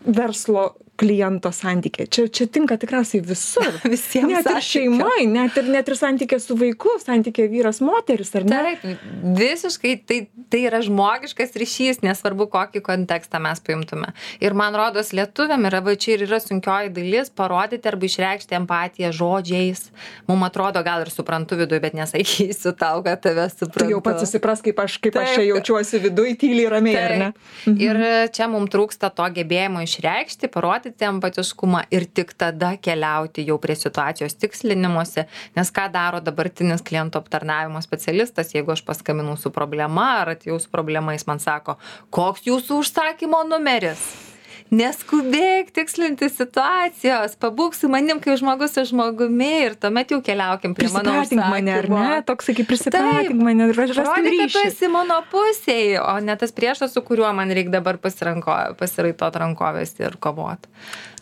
verslo 0.05 0.73
kliento 0.97 1.51
santykiai. 1.53 2.07
Čia 2.07 2.27
čia 2.29 2.47
tinka 2.51 2.77
tikriausiai 2.79 3.23
visur. 3.25 3.81
Net 4.35 4.47
ir 4.47 4.61
šeimoj 4.63 5.27
net 5.31 5.57
ir 5.59 5.69
net 5.73 5.89
ir 5.91 5.97
santykyje 5.99 6.41
su 6.43 6.57
vaiku 6.59 6.95
santykyje 7.03 7.49
vyras 7.51 7.81
moteris 7.85 8.31
ar 8.39 8.47
ne? 8.47 8.61
Taip 8.83 9.03
visiškai 9.39 9.95
tai 10.07 10.19
tai 10.53 10.61
yra 10.69 10.79
žmogiškas 10.85 11.57
ryšys 11.59 12.03
nesvarbu 12.05 12.47
kokį 12.53 12.83
kontekstą 12.87 13.41
mes 13.43 13.63
paimtume. 13.65 14.13
Ir 14.45 14.55
man 14.55 14.77
rodos 14.79 15.11
lietuviam 15.17 15.67
yra 15.67 15.81
va 15.85 15.97
čia 15.99 16.15
ir 16.15 16.27
yra 16.29 16.39
sunkioji 16.43 16.93
dalis 16.95 17.33
parodyti 17.35 17.91
arba 17.91 18.07
išreikšti 18.07 18.59
empatiją 18.61 19.11
žodžiais. 19.19 19.89
Mum 20.31 20.47
atrodo 20.47 20.83
gal 20.87 21.03
ir 21.03 21.11
suprantu 21.11 21.59
viduj 21.59 21.83
bet 21.83 21.97
nesakysiu 21.99 22.75
tau 22.79 23.03
kad 23.07 23.23
tave 23.25 23.49
suprantu. 23.51 23.89
Tu 23.89 23.97
jau 23.97 24.03
pats 24.05 24.23
susiprask 24.23 24.69
kaip 24.69 24.85
aš 24.85 24.99
kaip 25.03 25.19
aš 25.25 25.35
čia 25.35 25.49
jaučiuosi 25.49 26.03
viduj 26.07 26.37
tyliai 26.45 26.71
ramiai 26.77 27.03
ar 27.03 27.17
ne? 27.25 27.31
Ir 27.75 28.01
čia 28.37 28.49
mum 28.53 28.69
trūksta 28.71 29.11
to 29.15 29.27
gebėjimo 29.41 29.83
išreikšti 29.89 30.53
parodyti 30.55 30.84
parodyti 30.85 31.05
empatiškumą 31.05 31.81
ir 31.91 32.05
tik 32.15 32.35
tada 32.37 32.75
keliauti 32.77 33.45
jau 33.47 33.57
prie 33.59 33.75
situacijos 33.77 34.35
tikslinimosi 34.37 35.25
nes 35.57 35.71
ką 35.73 35.87
daro 35.93 36.21
dabartinis 36.21 36.83
klientų 36.85 37.23
aptarnavimo 37.23 37.81
specialistas 37.83 38.53
jeigu 38.55 38.73
aš 38.73 38.85
paskambinau 38.85 39.37
su 39.37 39.51
problema 39.51 40.21
ar 40.21 40.35
atėjau 40.35 40.61
su 40.61 40.71
problema 40.71 41.15
jis 41.17 41.27
man 41.27 41.41
sako 41.41 41.79
koks 42.11 42.45
jūsų 42.47 42.83
užsakymo 42.85 43.45
numeris 43.49 44.34
neskubėk 44.75 45.71
tikslinti 45.75 46.29
situacijos 46.33 47.37
pabūk 47.41 47.77
su 47.77 47.89
manim 47.93 48.21
kaip 48.23 48.39
žmogus 48.41 48.75
su 48.77 48.85
žmogumi 48.91 49.51
ir 49.67 49.77
tuomet 49.81 50.15
jau 50.15 50.21
keliaukim 50.25 50.75
prie 50.77 50.89
mano 50.93 51.15
prisipratink 51.15 51.45
mane 51.53 51.75
ar 51.77 51.89
ne? 51.93 52.07
toksai 52.27 52.57
kaip 52.59 52.71
prisipratink 52.71 53.45
mane 53.45 53.69
Rodyk, 53.75 53.95
kad 53.97 54.55
tu 54.55 54.65
esi 54.69 54.91
mano 54.93 55.21
pusėje, 55.33 56.01
o 56.03 56.17
ne 56.25 56.37
tas 56.41 56.55
priešas, 56.57 56.95
su 56.95 57.05
kuriuo 57.07 57.31
man 57.37 57.53
reikia 57.55 57.77
dabar 57.79 58.01
pasiraitot 58.03 59.39
rankovės 59.43 59.95
ir 60.03 60.19
kovot. 60.23 60.69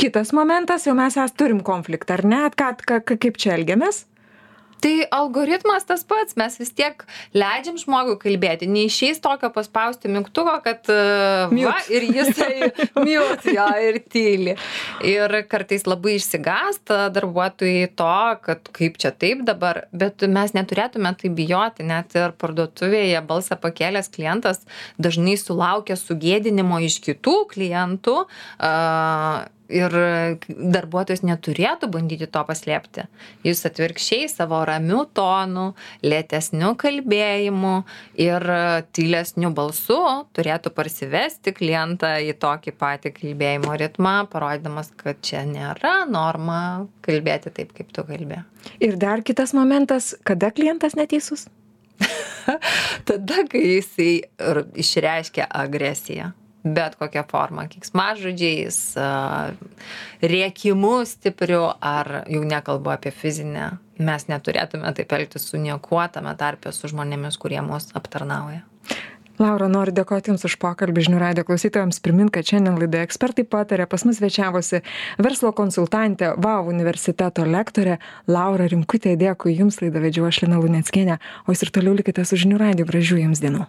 kitas 0.00 0.32
momentas 0.36 0.88
jau 0.88 0.96
mes 0.98 1.16
es 1.16 1.36
turim 1.36 1.60
konfliktą 1.66 2.18
ar 2.18 2.24
ne? 2.28 2.42
Ką 2.56 2.74
ką 2.86 3.02
kaip 3.12 3.38
čia 3.40 3.56
elgiamės 3.58 4.06
Tai 4.82 4.94
algoritmas 5.14 5.84
tas 5.86 6.02
pats, 6.06 6.34
mes 6.38 6.56
vis 6.58 6.72
tiek 6.74 7.04
leidžiam 7.36 7.76
žmogui 7.78 8.16
kalbėti, 8.22 8.66
neišeis 8.66 9.20
tokio 9.22 9.52
paspausti 9.54 10.10
mygtuko, 10.10 10.56
kad 10.64 10.90
va, 10.90 11.46
Mute. 11.54 11.84
ir 11.94 12.08
jisai 12.10 12.70
miut 13.06 13.46
jo 13.46 13.68
ir 13.86 14.00
tyli. 14.10 14.56
Ir 15.06 15.36
kartais 15.50 15.86
labai 15.86 16.16
išsigasta 16.18 17.06
darbuotojai 17.14 17.92
to, 17.98 18.18
kad 18.42 18.72
kaip 18.74 18.98
čia 19.02 19.14
taip 19.14 19.46
dabar, 19.46 19.84
bet 19.94 20.26
mes 20.26 20.56
neturėtume 20.56 21.14
tai 21.20 21.30
bijoti, 21.30 21.86
net 21.86 22.18
ir 22.18 22.34
parduotuvėje 22.42 23.22
balsą 23.28 23.60
pakėlęs 23.62 24.10
klientas 24.12 24.64
dažnai 24.98 25.38
sulaukia 25.38 25.94
sugėdinimo 26.00 26.82
iš 26.82 26.98
kitų 27.06 27.38
klientų. 27.54 28.22
Uh, 28.58 29.44
ir 29.72 29.94
darbuotojas 30.48 31.22
neturėtų 31.26 31.88
bandyti 31.92 32.28
to 32.30 32.42
paslėpti. 32.48 33.06
Jis 33.46 33.64
atvirkščiai 33.68 34.28
savo 34.30 34.60
ramiu 34.68 35.04
tonu, 35.14 35.72
lėtesniu 36.04 36.74
kalbėjimu 36.80 37.74
ir 38.20 38.46
tylesniu 38.96 39.52
balsu 39.56 40.00
turėtų 40.36 40.74
parsivesti 40.76 41.54
klientą 41.56 42.14
į 42.22 42.36
tokį 42.42 42.76
patį 42.78 43.14
kalbėjimo 43.16 43.78
ritmą, 43.80 44.16
parodydamas, 44.32 44.92
kad 45.00 45.20
čia 45.24 45.46
nėra 45.48 46.02
norma 46.10 46.60
kalbėti 47.04 47.52
taip, 47.54 47.74
kaip 47.76 47.90
tu 47.94 48.04
kalbė. 48.06 48.44
ir 48.80 48.96
dar 48.96 49.22
kitas 49.22 49.52
momentas 49.56 50.14
kada 50.24 50.52
klientas 50.54 50.94
neteisus 50.98 51.48
Tada, 53.08 53.44
kai 53.50 53.62
jisai 53.76 54.12
išreiškia 54.82 55.46
agresiją 55.62 56.32
bet 56.64 56.96
kokia 57.00 57.24
forma 57.28 57.66
keiksmažodžiais 57.70 58.80
rėkimu 60.22 60.94
stipriu 61.08 61.64
ar 61.80 62.22
jau 62.30 62.42
nekalbu 62.46 62.94
apie 62.94 63.14
fizinę 63.14 63.72
mes 64.02 64.28
neturėtume 64.30 64.92
taip 64.96 65.14
elgtis 65.16 65.48
su 65.50 65.60
niekuo 65.60 66.04
tame 66.12 66.34
tarpe 66.38 66.72
su 66.74 66.90
žmonėmis 66.90 67.38
kurie 67.42 67.62
mus 67.64 67.90
aptarnauja. 67.98 68.62
Laura 69.40 69.66
noriu 69.66 69.94
dėkoti 69.96 70.30
jums 70.30 70.44
už 70.46 70.58
pokalbį 70.62 71.06
žinių 71.06 71.18
radijo 71.18 71.46
klausytojams. 71.48 71.98
Primint 72.04 72.30
kad 72.34 72.46
šiandien 72.46 72.76
laidoje 72.78 73.08
ekspertai 73.08 73.46
pataria 73.48 73.88
pas 73.90 74.04
mus 74.06 74.20
svečiavosi 74.20 74.82
verslo 75.24 75.50
konsultantė 75.56 76.34
vau 76.36 76.60
universiteto 76.70 77.46
lektorė 77.48 77.98
laura 78.30 78.68
rimkutė. 78.70 79.16
Dėkui 79.18 79.56
jums 79.56 79.80
laidą 79.82 80.04
vedžiau 80.04 80.28
aš 80.28 80.44
lina 80.44 80.60
luneckienė. 80.62 81.18
O 81.46 81.56
jūs 81.56 81.64
ir 81.66 81.74
toliau 81.74 81.96
likite 81.98 82.26
su 82.28 82.38
žinių 82.44 82.60
radiju 82.66 82.92
gražių 82.92 83.24
jums 83.24 83.42
dienų 83.42 83.66